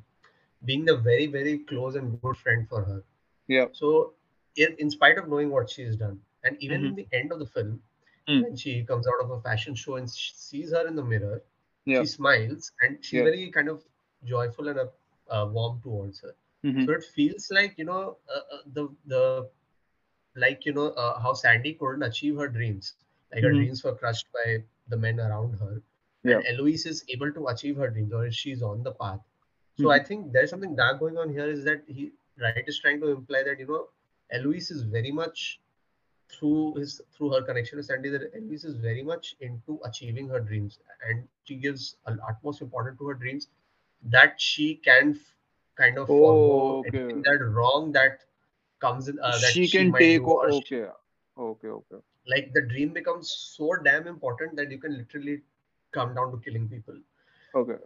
[0.66, 3.04] being the very very close and good friend for her.
[3.48, 3.66] Yeah.
[3.72, 4.14] So
[4.56, 7.46] in, in spite of knowing what she's done, and even in the end of the
[7.46, 7.82] film,
[8.28, 8.42] Hmm.
[8.42, 11.42] when she comes out of a fashion show and sees her in the mirror,
[11.86, 12.00] Yeah.
[12.00, 13.24] she smiles and she's Yeah.
[13.24, 13.84] very kind of
[14.26, 14.86] joyful and uh,
[15.30, 16.34] uh, warm towards her.
[16.64, 16.86] Mhm.
[16.86, 19.44] So it feels like you know uh, uh, the the
[20.36, 22.94] like you know uh, how Sandy couldn't achieve her dreams,
[23.34, 23.54] like her Mhm.
[23.54, 25.82] dreams were crushed by the men around her,
[26.24, 26.38] Yeah.
[26.38, 29.22] and Eloise is able to achieve her dreams, or she's on the path.
[29.76, 29.92] So Mhm.
[29.92, 31.50] I think there's something dark going on here.
[31.50, 32.12] Is that he
[32.42, 33.88] Wright is trying to imply that you know
[34.32, 35.60] Eloise is very much
[36.30, 40.40] through his through her connection with Sandy that Eloise is very much into achieving her
[40.40, 43.48] dreams, and she gives a utmost importance to her dreams
[44.04, 45.36] that she can f-
[45.76, 47.14] kind of follow Oh, okay.
[47.30, 48.24] that wrong that
[48.80, 50.20] comes in uh, that she can might take.
[50.22, 50.92] do, o- or she- Okay.
[51.38, 51.68] Okay.
[51.68, 51.98] Okay.
[52.30, 55.42] like the dream becomes so damn important that you can literally
[55.92, 56.96] come down to killing people.
[57.56, 57.78] Okay.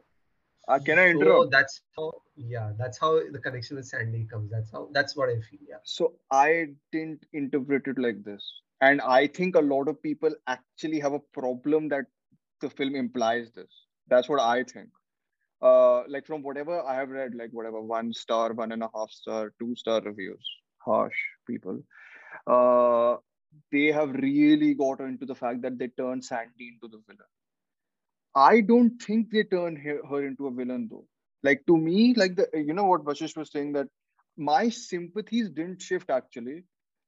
[0.68, 1.52] Uh, can I So interrupt?
[1.52, 4.50] that's how yeah, that's how the connection with Sandy comes.
[4.52, 5.60] That's how that's what I feel.
[5.68, 5.78] Yeah.
[5.84, 8.44] So I didn't interpret it like this.
[8.82, 12.06] And I think a lot of people actually have a problem that
[12.62, 13.72] the film implies this.
[14.08, 14.90] That's what I think.
[15.62, 19.12] Uh, like from whatever I have read, like whatever one star, one and a half
[19.12, 20.44] star, two star reviews,
[20.80, 21.84] harsh people.
[22.48, 23.18] Uh,
[23.72, 27.28] they have really got into the fact that they turn Sandy into the villain.
[28.36, 31.06] I don't think they turn her, her into a villain though.
[31.44, 33.88] Like to me, like the you know what Vashish was saying that
[34.38, 36.64] my sympathies didn't shift actually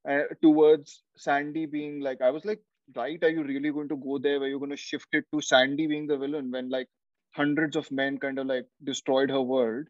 [0.10, 2.62] uh, towards Sandy being like I was like,
[2.96, 5.42] right, are you really going to go there where you're going to shift it to
[5.42, 6.88] Sandy being the villain when like
[7.36, 9.88] hundreds of men kind of like destroyed her world?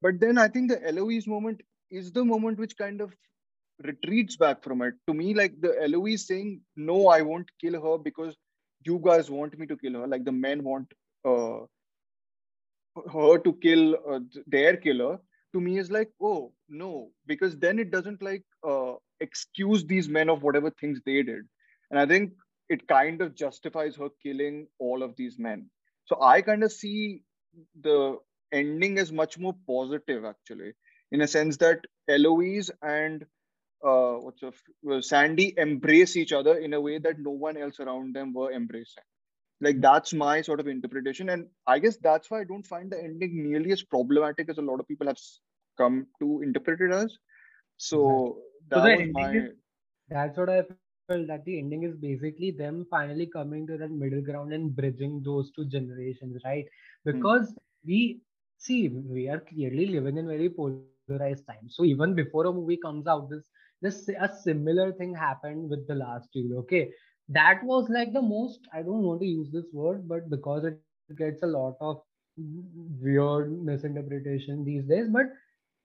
[0.00, 1.60] But then I think the Eloise moment
[1.90, 3.12] is the moment which kind of
[3.82, 4.94] retreats back from it.
[5.08, 8.36] To me, like the Eloise saying, "No, I won't kill her because
[8.90, 10.94] you guys want me to kill her." Like the men want
[11.32, 11.60] uh,
[13.14, 14.20] her to kill uh,
[14.58, 15.18] their killer.
[15.54, 18.94] To me, is like, oh no, because then it doesn't like uh,
[19.26, 21.46] excuse these men of whatever things they did,
[21.90, 22.32] and I think
[22.68, 25.70] it kind of justifies her killing all of these men.
[26.04, 27.22] So I kind of see
[27.80, 28.18] the
[28.52, 30.72] ending as much more positive, actually,
[31.12, 33.24] in a sense that Eloise and
[33.84, 34.52] uh, what's a,
[35.02, 39.02] Sandy embrace each other in a way that no one else around them were embracing.
[39.60, 42.98] Like that's my sort of interpretation, and I guess that's why I don't find the
[43.02, 45.18] ending nearly as problematic as a lot of people have
[45.78, 47.16] come to interpret it as.
[47.76, 48.38] So
[48.70, 49.52] that the was my is-
[50.10, 54.22] That's what I felt that the ending is basically them finally coming to that middle
[54.22, 56.66] ground and bridging those two generations, right?
[57.04, 57.54] Because
[57.84, 58.20] we
[58.58, 61.74] see we are clearly living in very polarized times.
[61.76, 63.48] So even before a movie comes out, this
[63.80, 66.58] this a similar thing happened with the last duel.
[66.60, 66.92] Okay,
[67.28, 70.76] that was like the most I don't want to use this word, but because it
[70.82, 71.12] gets
[71.42, 71.68] a lot of
[73.00, 75.26] weird misinterpretation these days, but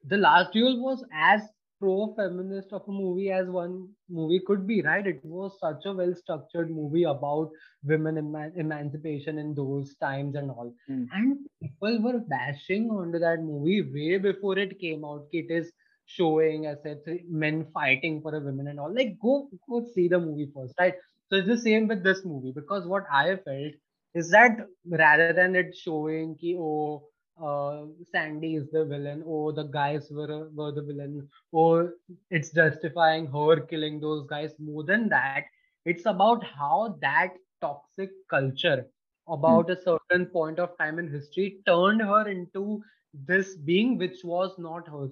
[0.06, 1.42] the last duel was as
[1.80, 6.70] pro-feminist of a movie as one movie could be right it was such a well-structured
[6.70, 7.50] movie about
[7.84, 11.06] women eman- emancipation in those times and all Hmm.
[11.12, 15.72] and people were bashing onto that movie way before it came out it is
[16.06, 17.00] showing I said
[17.30, 20.94] men fighting for a women and all like go go see the movie first right
[21.30, 23.74] so it's the same with this movie because what i felt
[24.16, 24.58] is that
[24.90, 27.04] rather than it showing ki, oh
[27.42, 31.94] uh, Sandy is the villain, or the guys were were the villain, or
[32.30, 34.54] it's justifying her killing those guys.
[34.60, 35.44] More than that,
[35.86, 38.86] it's about how that toxic culture
[39.28, 42.82] about a certain point of time in history turned her into
[43.14, 45.12] this being which was not hers.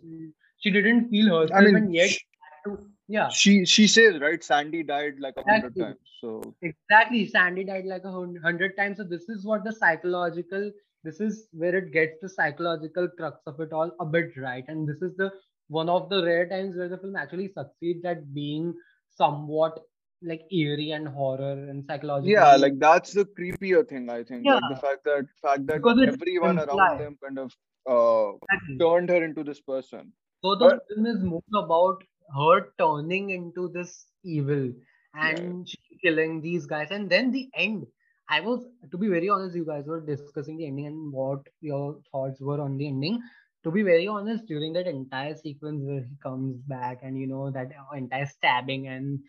[0.62, 4.20] She didn't feel herself, I mean, and yet, sh- had to- yeah, she she says
[4.22, 5.84] right, Sandy died like a hundred Exactly.
[5.84, 6.12] times.
[6.20, 7.28] So Exactly.
[7.28, 8.98] Sandy died like a hundred times.
[8.98, 10.72] So this is what the psychological,
[11.04, 14.64] this is where it gets the psychological crux of it all a bit right.
[14.68, 15.32] And this is the
[15.68, 18.74] one of the rare times where the film actually succeeds at being
[19.10, 19.80] somewhat
[20.22, 22.30] like eerie and horror and psychological.
[22.32, 24.10] yeah, like that's the creepier thing.
[24.10, 27.52] I think like the fact that fact that Because everyone around them kind of
[27.90, 28.78] uh Exactly.
[28.80, 30.14] turned her into this person.
[30.44, 32.04] So the But- film is more about
[32.36, 34.72] her turning into this evil
[35.14, 36.92] and she killing these guys.
[36.92, 37.88] And then the end,
[38.30, 42.00] I was, to be very honest, you guys were discussing the ending and what your
[42.12, 43.22] thoughts were on the ending.
[43.64, 47.52] To be very honest, during that entire sequence where he comes back and you know
[47.52, 49.20] that entire stabbing and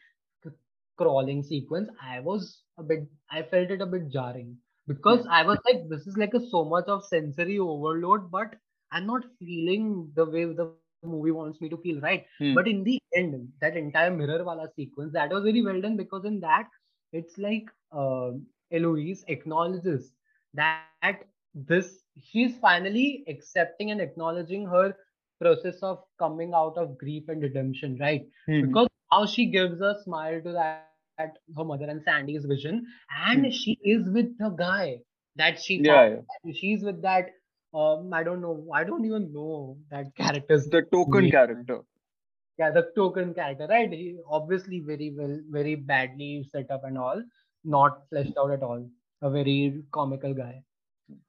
[0.96, 4.56] crawling sequence, I was a bit, I felt it a bit jarring
[4.86, 8.54] because I was like, this is like a so much of sensory overload, but
[8.92, 10.72] I'm not feeling the way the
[11.02, 12.24] movie wants me to feel, right?
[12.38, 12.54] Hmm.
[12.54, 16.24] But in the end, that entire mirror wala sequence, that was very well done because
[16.24, 16.68] in that,
[17.12, 18.32] it's like uh,
[18.72, 20.12] Eloise acknowledges
[20.54, 20.88] that
[21.54, 24.94] this she's finally accepting and acknowledging her
[25.40, 28.22] process of coming out of grief and redemption, right?
[28.48, 28.60] Mhm.
[28.60, 32.58] Because how she gives a smile to that at her mother and Sandy's vision,
[33.26, 33.44] and Hmm.
[33.52, 34.98] she is with the guy
[35.36, 36.20] that she Yeah, yeah.
[36.52, 37.30] She's with that.
[37.74, 38.66] Um, I don't know.
[38.72, 41.30] I don't even know that character's The token name.
[41.30, 41.80] character.
[42.58, 43.90] Yeah, the token character, right?
[43.90, 47.22] He obviously very well, very badly set up and all,
[47.64, 48.88] not fleshed out at all.
[49.22, 50.62] A very comical guy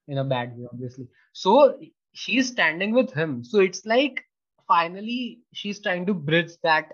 [0.08, 1.08] in a bad way, obviously.
[1.34, 1.80] So
[2.14, 3.44] she's standing with him.
[3.44, 4.24] So it's like
[4.68, 6.94] finally she's trying to bridge that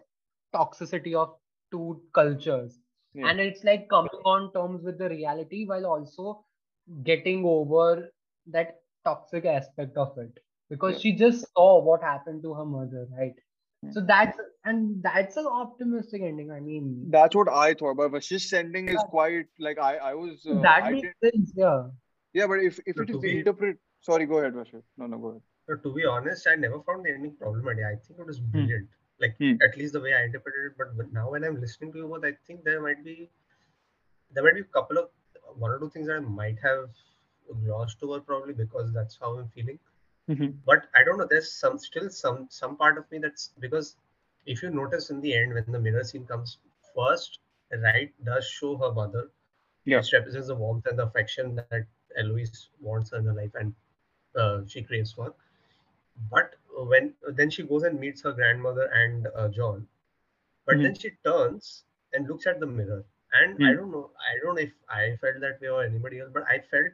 [0.54, 1.36] toxicity of
[1.72, 2.78] two cultures.
[3.14, 3.28] Yeah.
[3.30, 6.46] And it's like coming on terms with the reality while also
[7.04, 8.10] getting over
[8.48, 8.76] that
[9.10, 10.40] toxic aspect of it.
[10.74, 11.00] Because Yeah.
[11.04, 13.38] she just saw what happened to her mother, right?
[13.84, 13.92] Yeah.
[13.96, 14.40] So that's
[14.70, 16.52] and that's an optimistic ending.
[16.56, 16.88] I mean,
[17.18, 19.12] That's what I thought, but Vashish's ending is Yeah.
[19.14, 21.54] quite like I I was uh, that I makes did, sense.
[21.62, 21.78] Yeah.
[22.40, 23.80] yeah, but if if So it to be- interpret
[24.10, 24.84] sorry, go ahead, Vashish.
[25.04, 25.46] No, no, go ahead.
[25.70, 27.86] So to be honest, I never found the ending problematic.
[27.92, 28.90] I think it was brilliant.
[29.26, 29.56] Like Hmm.
[29.70, 30.78] at least the way I interpreted it.
[30.84, 33.18] But when- now when I'm listening to you both, I think there might be
[34.34, 35.10] there might be a couple of
[35.66, 36.84] one or two things that I might have
[37.54, 39.80] glossed over probably because that's how I'm feeling.
[40.66, 41.28] But I don't know.
[41.30, 43.96] There's some still some some part of me that's because
[44.46, 46.58] if you notice in the end when the mirror scene comes
[46.96, 47.40] first,
[47.72, 49.30] right, does show her mother.
[49.86, 50.02] Yeah.
[50.02, 51.76] Which represents the warmth and the affection that
[52.08, 53.66] Eloise wants in her life and
[54.36, 55.34] uh, she craves for.
[56.30, 59.88] But when then she goes and meets her grandmother and uh, John,
[60.66, 60.84] but Mhm.
[60.84, 61.84] then she turns
[62.14, 63.76] and looks at the mirror, and I Hmm.
[63.76, 66.60] don't know, I don't know if I felt that way or anybody else, but I
[66.60, 66.94] felt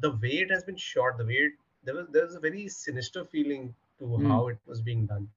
[0.00, 1.52] the way it has been shot, the way it,
[1.84, 4.28] there was there was a very sinister feeling to Hmm.
[4.28, 5.28] how it was being done,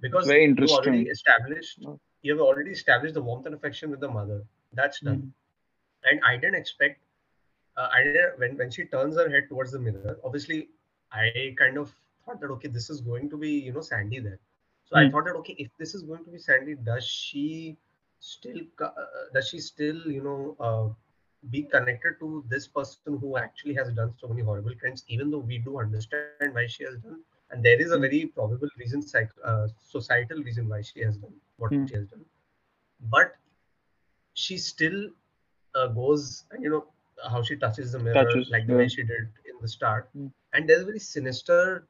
[0.00, 1.98] because Very you already established Oh.
[2.22, 4.42] you have already established the warmth and affection with the mother.
[4.72, 5.32] That's done Hmm.
[6.04, 7.00] and I didn't expect.
[7.76, 10.12] Uh, I didn't when when she turns her head towards the mirror.
[10.18, 10.68] Obviously,
[11.12, 11.84] I kind of
[12.24, 14.38] thought that okay, this is going to be you know Sandy there.
[14.84, 15.08] So I Hmm.
[15.08, 17.76] thought that okay, if this is going to be Sandy, does she
[18.18, 18.90] still uh,
[19.34, 20.88] does she still you know uh,
[21.50, 25.04] be connected to this person who actually has done so many horrible crimes?
[25.08, 27.98] Even though we do understand why she has done, and there is a Hmm.
[27.98, 31.86] very probable reason, psych, uh, societal reason why she has done what Hmm.
[31.86, 32.24] she has done,
[33.10, 33.34] but
[34.34, 35.10] she still
[35.74, 36.84] uh, goes and you know
[37.30, 38.76] how she touches the mirror Touches, like the yeah.
[38.76, 40.30] way she did in the start Mm.
[40.52, 41.86] and there's a very sinister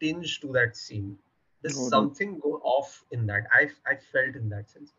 [0.00, 1.16] tinge to that scene
[1.62, 1.92] there's it.
[1.92, 4.92] something go off in that i i felt in that sense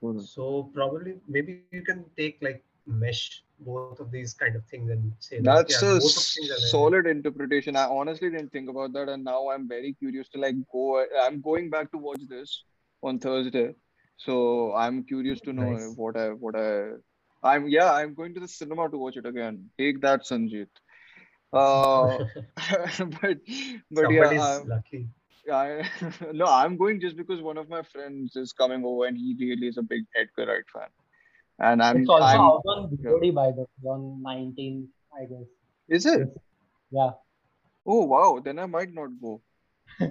[0.00, 0.28] Cool.
[0.34, 1.84] so probably maybe you can
[2.16, 5.94] take like mesh both of these kind of things and say that, That's yeah, a
[5.94, 6.68] both of things are there.
[6.68, 7.74] solid interpretation.
[7.76, 11.04] I honestly didn't think about that, and now I'm very curious to like go.
[11.22, 12.64] I'm going back to watch this
[13.02, 13.74] on Thursday,
[14.16, 15.94] so I'm curious to know Nice.
[15.96, 16.92] what I what I.
[17.42, 17.92] I'm yeah.
[17.92, 19.70] I'm going to the cinema to watch it again.
[19.78, 20.68] Take that, Sanjeet
[21.52, 22.18] Uh,
[23.20, 23.38] but
[23.90, 25.08] but yeah, somebody's I'm- lucky
[25.52, 25.88] I
[26.32, 29.68] no, I'm going just because one of my friends is coming over and he really
[29.68, 30.88] is a big Edgar Wright fan,
[31.58, 35.48] and I'm it's also I'm, out on Blu-ray by the on 19, I guess.
[35.88, 36.28] Is it?
[36.90, 37.10] Yeah.
[37.86, 38.40] Oh wow!
[38.44, 39.40] Then I might not go.
[40.00, 40.10] yeah,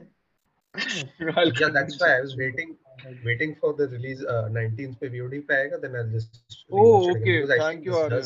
[1.74, 2.78] that's why I was waiting,
[3.26, 4.24] waiting for the release.
[4.24, 6.41] Uh, nineteenth uh, VOD paega, then I'll just.
[6.72, 7.46] Oh okay.
[7.46, 8.24] Thank you, Arun.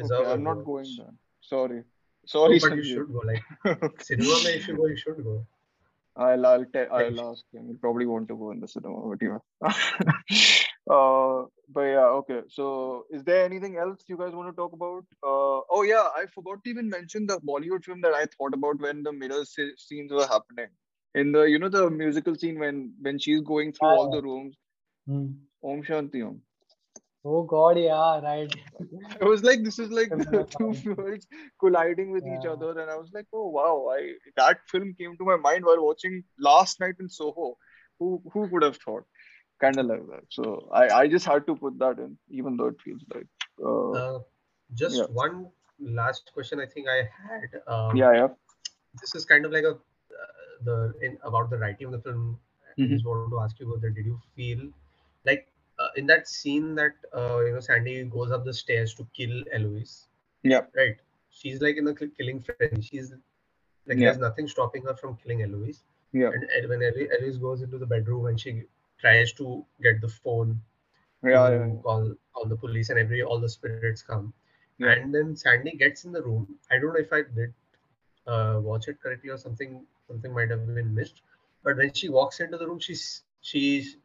[0.00, 1.16] Okay, I'm not going then.
[1.40, 1.84] Sorry.
[2.26, 3.22] Sorry, no, but you should go.
[3.24, 3.42] Like
[4.02, 5.46] cinema, if you go, you should go.
[6.16, 7.68] I'll I'll, te- I'll ask him.
[7.68, 9.38] He probably want to go in the cinema, but yeah.
[10.90, 12.40] uh, but yeah, okay.
[12.48, 15.04] So, is there anything else you guys want to talk about?
[15.22, 18.80] Uh, oh yeah, I forgot to even mention the Bollywood film that I thought about
[18.80, 20.68] when the mirror se- scenes were happening.
[21.14, 24.56] In the you know the musical scene when when she's going through all the rooms.
[25.06, 25.26] Hmm.
[25.62, 26.40] Om Shanti Om.
[27.24, 28.54] Oh God, yeah, right.
[29.20, 31.26] I was like, this is like the two worlds
[31.60, 35.24] colliding with each other, and I was like, oh wow, I that film came to
[35.24, 37.56] my mind while watching last night in Soho.
[37.98, 39.04] Who who would have thought?
[39.60, 40.24] Kind of like that.
[40.38, 43.26] So I I just had to put that in, even though it feels like
[43.70, 44.18] uh, Uh,
[44.82, 45.08] just Yeah.
[45.20, 45.38] one
[46.00, 47.56] last question I think I had.
[47.76, 48.28] Um, yeah yeah.
[49.00, 50.28] This is kind of like a uh,
[50.68, 50.76] the
[51.08, 52.22] in about the writing of the film.
[52.68, 52.92] I Mhm.
[52.94, 54.62] just wanted to ask you whether did you feel
[55.32, 55.44] like
[55.80, 59.36] uh, in that scene that uh, you know Sandy goes up the stairs to kill
[59.60, 59.96] Eloise.
[60.54, 60.64] Yeah.
[60.82, 60.96] Right.
[61.42, 62.82] She's like in the killing frenzy.
[62.90, 64.06] She's like Yeah.
[64.06, 65.84] there's nothing stopping her from killing Eloise.
[66.22, 66.30] Yeah.
[66.38, 68.58] And when Eloise goes into the bedroom and she
[69.00, 70.60] tries to get the phone
[71.22, 74.32] Yeah, yeah, call call the police and every all the spirits come.
[74.78, 74.92] Yeah.
[74.92, 76.46] And then Sandy gets in the room.
[76.70, 77.52] I don't know if I did
[78.26, 81.22] uh, watch it correctly or something something might have been missed.
[81.64, 83.96] But when she walks into the room, she's she's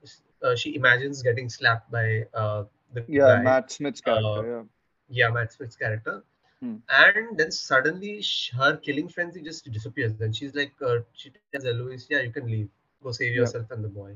[0.41, 2.63] uh, she imagines getting slapped by uh,
[2.93, 3.35] the yeah.
[3.35, 3.41] guy.
[3.43, 4.27] Matt Smith's character.
[4.27, 4.63] Uh, yeah.
[5.09, 6.23] yeah, Matt Smith's character.
[6.61, 6.77] Hmm.
[6.89, 10.13] And then suddenly sh- her killing frenzy just disappears.
[10.15, 12.69] Then she's like, uh, she tells Eloise, yeah, you can leave.
[13.03, 14.15] Go save yourself and the boy.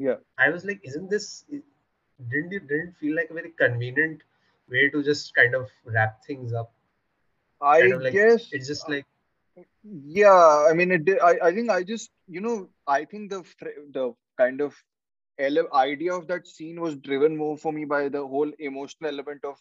[0.00, 0.16] Yeah.
[0.38, 1.44] I was like, isn't this,
[2.30, 4.22] didn't it didn't feel like a very convenient
[4.70, 6.72] way to just kind of wrap things up?
[7.62, 9.06] I Kind of like, guess It's just like,
[9.84, 11.04] Yeah, I mean, it.
[11.06, 13.40] did- I I think I just you know I think the
[13.96, 14.04] the
[14.42, 14.76] kind of
[15.38, 19.44] ele- idea of that scene was driven more for me by the whole emotional element
[19.44, 19.58] of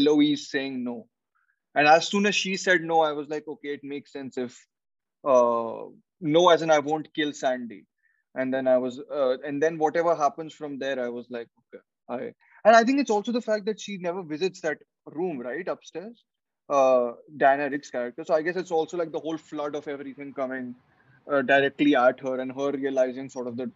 [0.00, 1.08] Eloise saying no,
[1.74, 4.58] and as soon as she said no, I was like, okay, it makes sense if
[5.24, 5.84] uh
[6.36, 7.84] no, as in I won't kill Sandy,
[8.34, 11.82] and then I was uh, and then whatever happens from there, I was like, okay,
[12.08, 12.20] I
[12.64, 16.24] and I think it's also the fact that she never visits that room right upstairs
[16.70, 18.24] uh, Diana Rigg's character.
[18.24, 20.74] So I guess it's also like the whole flood of everything coming
[21.30, 23.70] uh, directly at her and her realizing sort of the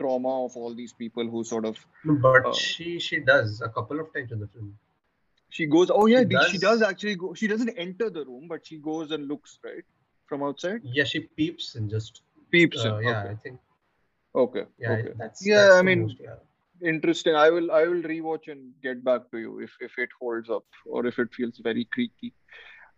[0.00, 2.52] trauma of all these people who sort of but Oh.
[2.52, 4.68] she she does a couple of times in the film.
[5.56, 8.24] she goes oh yeah She the- she does does- actually go she doesn't enter the
[8.28, 9.82] room but she goes and looks right
[10.26, 12.22] from outside Yeah, she peeps and just,
[12.52, 13.58] peeps uh, yeah, okay I think,
[14.34, 16.36] okay yeah, okay that's, Yeah, that's I mean, most, yeah.
[16.82, 20.50] interesting i will i will rewatch and get back to you if if it holds
[20.50, 22.34] up or if it feels very creaky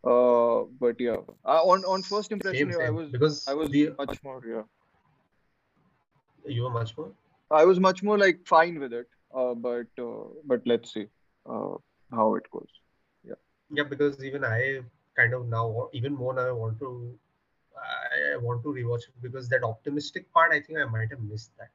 [0.05, 3.91] uh but yeah uh, on on first impression Same, i was because i was the,
[3.99, 4.63] much more yeah
[6.47, 7.11] you were much more.
[7.51, 11.07] I was much more like fine with it, uh, but uh, but let's see
[11.49, 11.75] uh,
[12.13, 12.69] how it goes.
[13.25, 13.35] Yeah,
[13.71, 14.81] Yeah, because even I
[15.17, 17.19] kind of now, even more now, I want to,
[18.33, 21.53] I want to rewatch it because that optimistic part, I think I might have missed
[21.59, 21.71] that.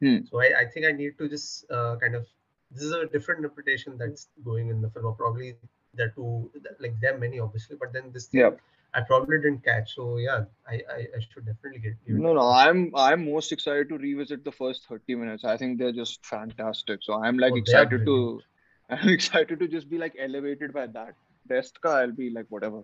[0.00, 0.24] Hmm.
[0.30, 2.26] So I, I, think I need to just uh, kind of
[2.70, 5.14] this is a different interpretation that's going in the film.
[5.16, 5.56] Probably
[5.94, 6.50] there are two
[6.80, 8.50] like there are many obviously, but then this thing, yeah.
[8.94, 9.94] I probably didn't catch.
[9.94, 12.18] So yeah, I, I, I should definitely get you.
[12.18, 15.44] No, no, I'm I'm most excited to revisit the first 30 minutes.
[15.44, 17.00] I think they're just fantastic.
[17.02, 18.40] So I'm like oh, excited to
[18.90, 21.14] I'm excited to just be like elevated by that.
[21.48, 22.82] Rest ka, I'll be like whatever.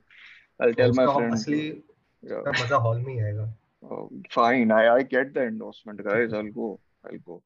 [0.60, 1.46] I'll so tell my friends.
[2.21, 2.41] Yeah.
[2.41, 3.53] उसका मजा hall में ही आएगा.
[3.87, 4.71] Oh, fine.
[4.71, 6.33] I, I get the endorsement, guys.
[6.33, 6.79] I'll go.
[7.07, 7.41] I'll go.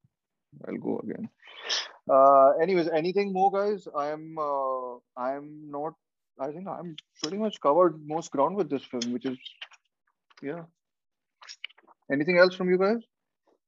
[0.68, 1.30] I'll go again.
[2.10, 3.88] Uh, anyways, anything more, guys?
[4.04, 5.96] I'm uh, I'm not.
[6.40, 9.38] I think I'm pretty much covered most ground with this film, which is
[10.42, 10.64] yeah.
[12.12, 13.02] Anything else from you guys?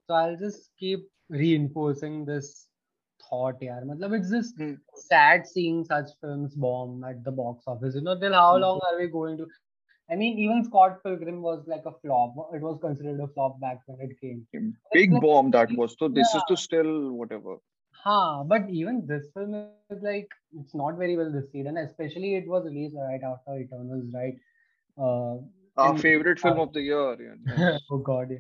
[0.08, 2.68] So I'll just keep reinforcing this
[3.30, 3.82] thought, yeah.
[3.90, 4.74] Matlab, it's just Hmm.
[4.96, 7.96] sad seeing such films bomb at the box office.
[7.96, 8.62] You know, till how Hmm.
[8.62, 9.48] long are we going to?
[10.11, 12.35] I mean, even Scott Pilgrim was like a flop.
[12.55, 14.47] It was considered a flop back when it came.
[14.93, 15.97] Big like- bomb that was.
[15.99, 17.57] So this is to still whatever.
[18.05, 22.47] Huh, but even this film is like it's not very well received, and especially it
[22.47, 24.35] was released right after Eternals, right?
[24.97, 25.39] Uh,
[25.77, 27.17] Our in- favorite film uh, of the year.
[27.59, 27.79] Yeah.
[27.91, 28.39] oh god, yeah.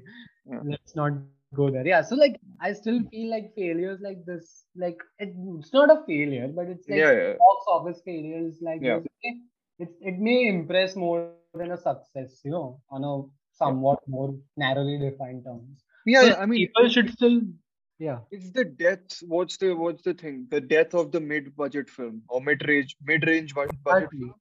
[0.52, 0.60] Yeah.
[0.64, 1.12] let's not
[1.54, 1.86] go there.
[1.86, 6.02] Yeah, so like I still feel like failures like this, like it, it's not a
[6.06, 7.32] failure, but it's like Yeah, yeah.
[7.32, 9.00] box office failures like Yeah.
[9.00, 9.34] this.
[9.78, 13.22] It it may impress more than a success, you know, on a
[13.56, 15.84] somewhat more narrowly defined terms.
[16.04, 17.40] Yeah, So yeah, I mean, people should still,
[17.98, 18.18] yeah.
[18.30, 19.22] it's the death.
[19.26, 20.46] What's the what's the thing?
[20.50, 24.18] The death of the mid-budget film or mid-range mid-range budget Exactly.
[24.20, 24.34] film,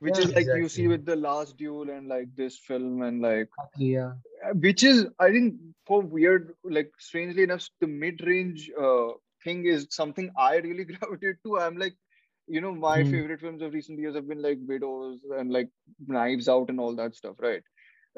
[0.00, 0.24] which Yeah.
[0.24, 4.12] is like you see with the Last Duel and like this film and like yeah.
[4.44, 5.56] uh, which is I think
[5.86, 9.08] for weird like strangely enough the mid-range uh,
[9.42, 11.58] thing is something I really gravitate to.
[11.58, 11.94] I'm like
[12.50, 13.12] you know my Hmm.
[13.12, 15.70] favorite films of recent years have been like Widows and like
[16.06, 17.62] Knives Out and all that stuff, right?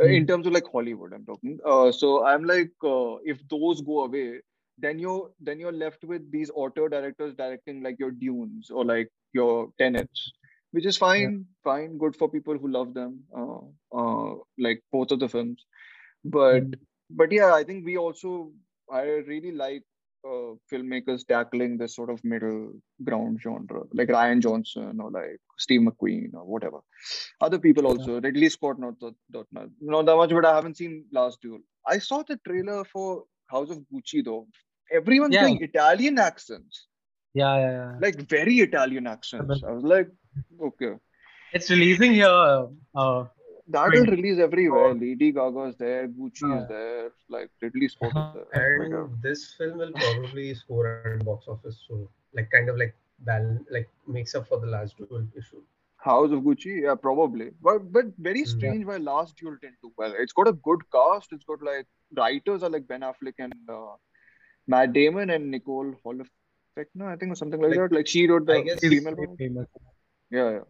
[0.01, 1.59] Uh, in terms of like Hollywood, I'm talking.
[1.65, 4.41] Uh, so I'm like, uh, if those go away,
[4.79, 9.09] then you're then you're left with these auteur directors directing like your Dunes or like
[9.33, 10.33] your Tenets,
[10.73, 13.25] which is fine, fine, good for people who love them.
[13.37, 13.61] Uh,
[13.97, 15.65] uh, like both of the films,
[16.25, 16.87] but Hmm.
[17.11, 18.53] but yeah, I think we also
[18.91, 19.03] I
[19.33, 19.85] really like
[20.25, 22.73] uh, filmmakers tackling this sort of middle
[23.03, 26.79] ground genre, like Rian Johnson or like Steve McQueen or whatever.
[27.41, 30.77] Other people also, Ridley Scott, not that, that much, not that much, but I haven't
[30.77, 31.61] seen Last Duel.
[31.87, 34.47] I saw the trailer for House of Gucci though.
[34.93, 35.43] Everyone's Yeah.
[35.43, 36.87] doing Italian accents,
[37.35, 37.99] Yeah, yeah, yeah.
[38.01, 39.63] like very Italian accents.
[39.65, 40.09] I was like,
[40.63, 40.93] okay,
[41.53, 42.29] It's releasing here
[42.95, 43.25] uh,
[43.73, 44.17] that will Twenty.
[44.17, 44.95] release everywhere.
[44.95, 48.79] Lady Gaga's there, Gucci is there, like Ridley Scott is there.
[48.85, 50.87] Like, uh, And this film will probably score
[51.17, 54.97] at box office, so like kind of like balance, like makes up for the last
[54.99, 55.63] duel issue.
[56.05, 57.51] House of Gucci, yeah, probably.
[57.67, 58.49] But but very Mm.
[58.55, 60.15] strange why Last Duel didn't do well.
[60.23, 61.33] It's got a good cast.
[61.37, 61.87] It's got like
[62.21, 63.93] writers are like Ben Affleck and uh,
[64.67, 67.97] Matt Damon and Nicole Holofcener, I think, or something like, Like, that.
[67.99, 69.67] Like she wrote the female Very
[70.31, 70.61] Yeah, yeah.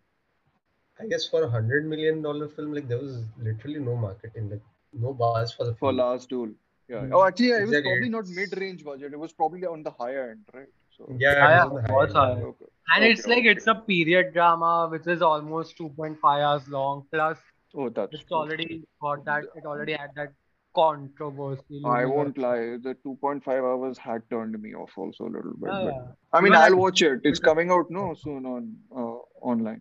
[1.02, 4.62] I guess for a hundred million dollar film, like there was literally no marketing, like
[4.92, 5.96] no buzz for the For film.
[5.98, 6.50] Last Duel.
[6.88, 7.08] Yeah.
[7.12, 7.90] Oh, actually, yeah, it was Exactly.
[7.92, 9.12] probably not mid-range budget.
[9.12, 10.66] It was probably on the higher end, right?
[10.96, 12.66] So Yeah, Yeah, it was on the was high okay.
[12.94, 17.06] And Okay, it's like it's a period drama which is almost 2.5 hours long.
[17.10, 17.38] Plus,
[17.74, 18.36] Oh, that's it's true.
[18.36, 19.44] already got that.
[19.56, 20.32] It already had that
[20.74, 21.80] controversy.
[21.86, 22.76] I won't lie.
[22.88, 25.70] The 2.5 hours had turned me off also a little bit.
[25.72, 26.12] Yeah, but- yeah.
[26.34, 27.20] I mean, Even I'll watch it.
[27.24, 29.18] It's coming out no soon on uh,
[29.52, 29.80] online.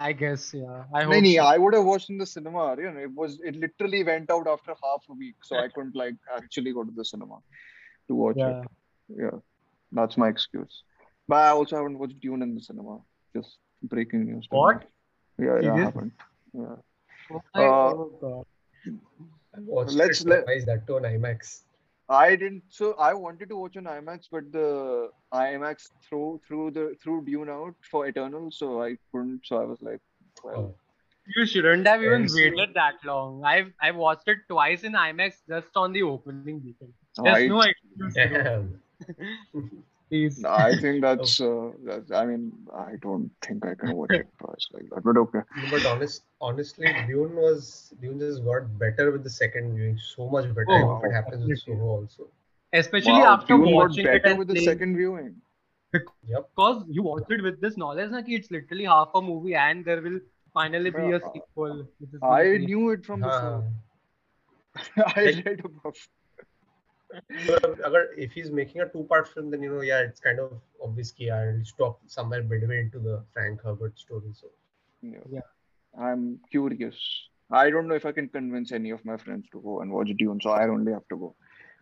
[0.00, 0.84] I guess, yeah.
[0.94, 1.12] I hope.
[1.14, 1.42] No, no, so.
[1.42, 2.76] I would have watched in the cinema.
[2.78, 5.96] You know, it was it literally went out after half a week, so I couldn't
[5.96, 7.38] like actually go to the cinema
[8.08, 8.60] to watch Yeah.
[8.60, 8.68] it.
[9.22, 9.38] Yeah,
[9.92, 10.82] that's my excuse.
[11.26, 13.00] But I also haven't watched Dune in the cinema.
[13.34, 14.46] Just breaking news.
[14.48, 14.56] to.
[14.56, 14.84] What?
[15.38, 15.84] Yeah, yeah, I Serious?
[15.84, 16.12] haven't.
[16.54, 16.76] Yeah.
[17.30, 18.46] Oh my Uh, God.
[19.56, 21.62] I watched Let's it let- twice, that too on IMAX.
[22.08, 22.62] I didn't.
[22.70, 27.50] So I wanted to watch on IMAX, but the IMAX threw through the threw Dune
[27.50, 29.42] out for Eternal, so I couldn't.
[29.44, 30.00] So I was like,
[30.42, 30.74] well, Oh.
[31.36, 32.34] You shouldn't have even Yes.
[32.34, 33.44] waited that long.
[33.44, 36.94] I've I've watched it twice in IMAX just on the opening weekend.
[37.18, 38.16] I, There's no excuse.
[40.10, 40.30] to do.
[40.30, 40.44] Damn.
[40.44, 40.44] Please.
[40.44, 41.40] I think that's.
[41.40, 42.10] Uh, that's.
[42.12, 45.04] I mean, I don't think I can watch it twice like that.
[45.04, 45.40] But okay.
[45.70, 49.98] But honest, honestly, Dune was Dune just got better with the second viewing.
[49.98, 50.66] So much better.
[50.70, 51.76] Oh, I hope it happens with definitely.
[51.76, 52.28] Soho also.
[52.72, 55.36] Especially Wow, after Dune watching it better and with the playing, second viewing.
[55.94, 56.50] Yep.
[56.54, 59.84] because you watched it with this knowledge, na, ki it's literally half a movie and
[59.84, 60.20] there will
[60.52, 61.88] finally be a sequel.
[61.98, 63.64] Which is I knew it from the before.
[63.64, 63.72] हाँ.
[65.16, 65.96] I read about
[67.47, 70.53] But agar, if he's making a two-part film, then you know, yeah, it's kind of
[70.83, 74.33] obvious कि I'll stop somewhere midway into the Frank Herbert story.
[74.33, 74.47] So
[75.01, 75.19] Yeah.
[75.29, 75.41] Yeah.
[75.99, 76.95] I'm curious.
[77.51, 80.09] I don't know if I can convince any of my friends to go and watch
[80.17, 81.35] Dune, so I only have to go.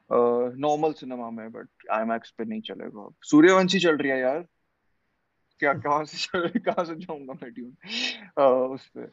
[0.09, 4.45] Uh, normal cinema में but IMAX पे नहीं चलेगा अब सूर्यवंशी चल रही है यार
[5.59, 7.71] क्या कहाँ से चल कहाँ से जाऊंगा मैं Dune
[8.37, 9.07] uh, उस पे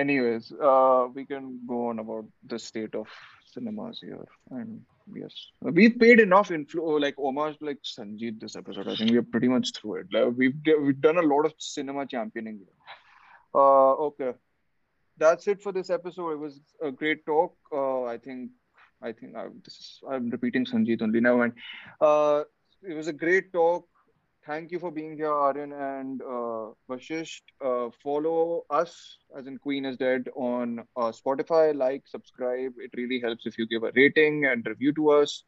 [0.00, 3.08] anyways uh, we can go on about the state of
[3.53, 4.81] cinemas here and
[5.21, 9.49] yes we've paid enough influ- like homage like Sanjeet this episode I think we're pretty
[9.55, 12.77] much through it like, we've we've done a lot of cinema championing here.
[13.55, 14.31] Uh, okay.
[15.17, 16.31] That's it for this episode.
[16.31, 17.55] It was a great talk.
[17.71, 18.51] Uh, I think,
[19.01, 21.19] I think I, this is, I'm repeating Sanjeet only.
[21.19, 21.53] Never mind.
[22.01, 22.43] Uh,
[22.81, 23.87] it was a great talk.
[24.45, 27.43] Thank you for being here, Aryan and uh, Vashisht.
[27.63, 31.73] Uh, follow us, as in Queen is Dead, on uh, Spotify.
[31.73, 32.73] Like, subscribe.
[32.77, 35.45] It really helps if you give a rating and review to us.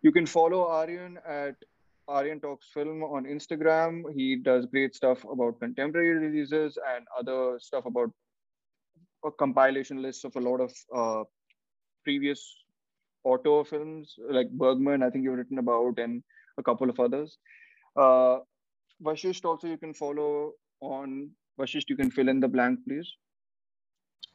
[0.00, 1.56] You can follow Aryan at
[2.08, 4.04] Aryan Talks Film on Instagram.
[4.14, 8.10] He does great stuff about contemporary releases and other stuff about
[9.26, 11.24] a compilation list of a lot of uh,
[12.02, 12.64] previous
[13.24, 16.22] auteur films like Bergman, I think you've written about, and
[16.56, 17.38] a couple of others.
[17.96, 18.38] Uh,
[19.02, 21.88] Vashisht also you can follow on Vashisht.
[21.88, 23.12] You can fill in the blank, please.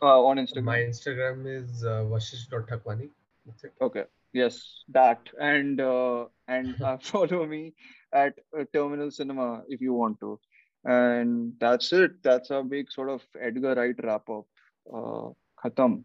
[0.02, 0.64] Uh, on Instagram.
[0.64, 3.10] my Instagram is uh, vashish.thakwani.
[3.46, 3.74] That's it.
[3.82, 4.04] Okay.
[4.34, 7.74] Yes, that and uh, and uh, follow me
[8.14, 10.40] at uh, Terminal Cinema if you want to.
[10.84, 12.22] And that's it.
[12.24, 14.46] That's a big sort of Edgar Wright wrap up.
[14.94, 15.30] Uh,
[15.64, 16.04] khatam.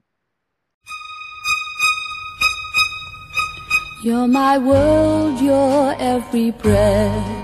[4.03, 7.42] You're my world, you're every breath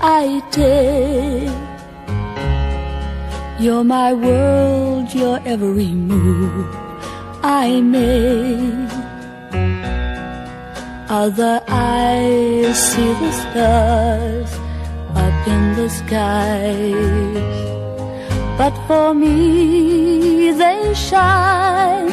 [0.00, 1.66] I take.
[3.58, 6.66] You're my world, you're every move
[7.42, 8.92] I make.
[11.08, 14.52] Other eyes see the stars
[15.14, 17.56] up in the skies.
[18.58, 22.12] But for me, they shine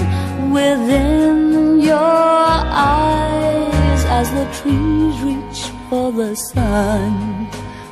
[0.53, 7.42] within your eyes as the trees reach for the sun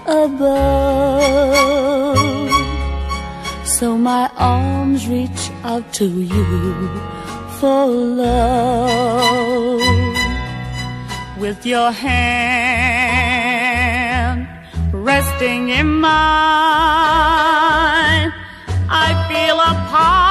[0.05, 1.91] above.
[3.65, 6.89] So my arms reach out to you
[7.59, 9.81] for love.
[11.39, 12.81] With your hand
[14.93, 16.11] resting in mine,
[18.89, 20.30] I feel a part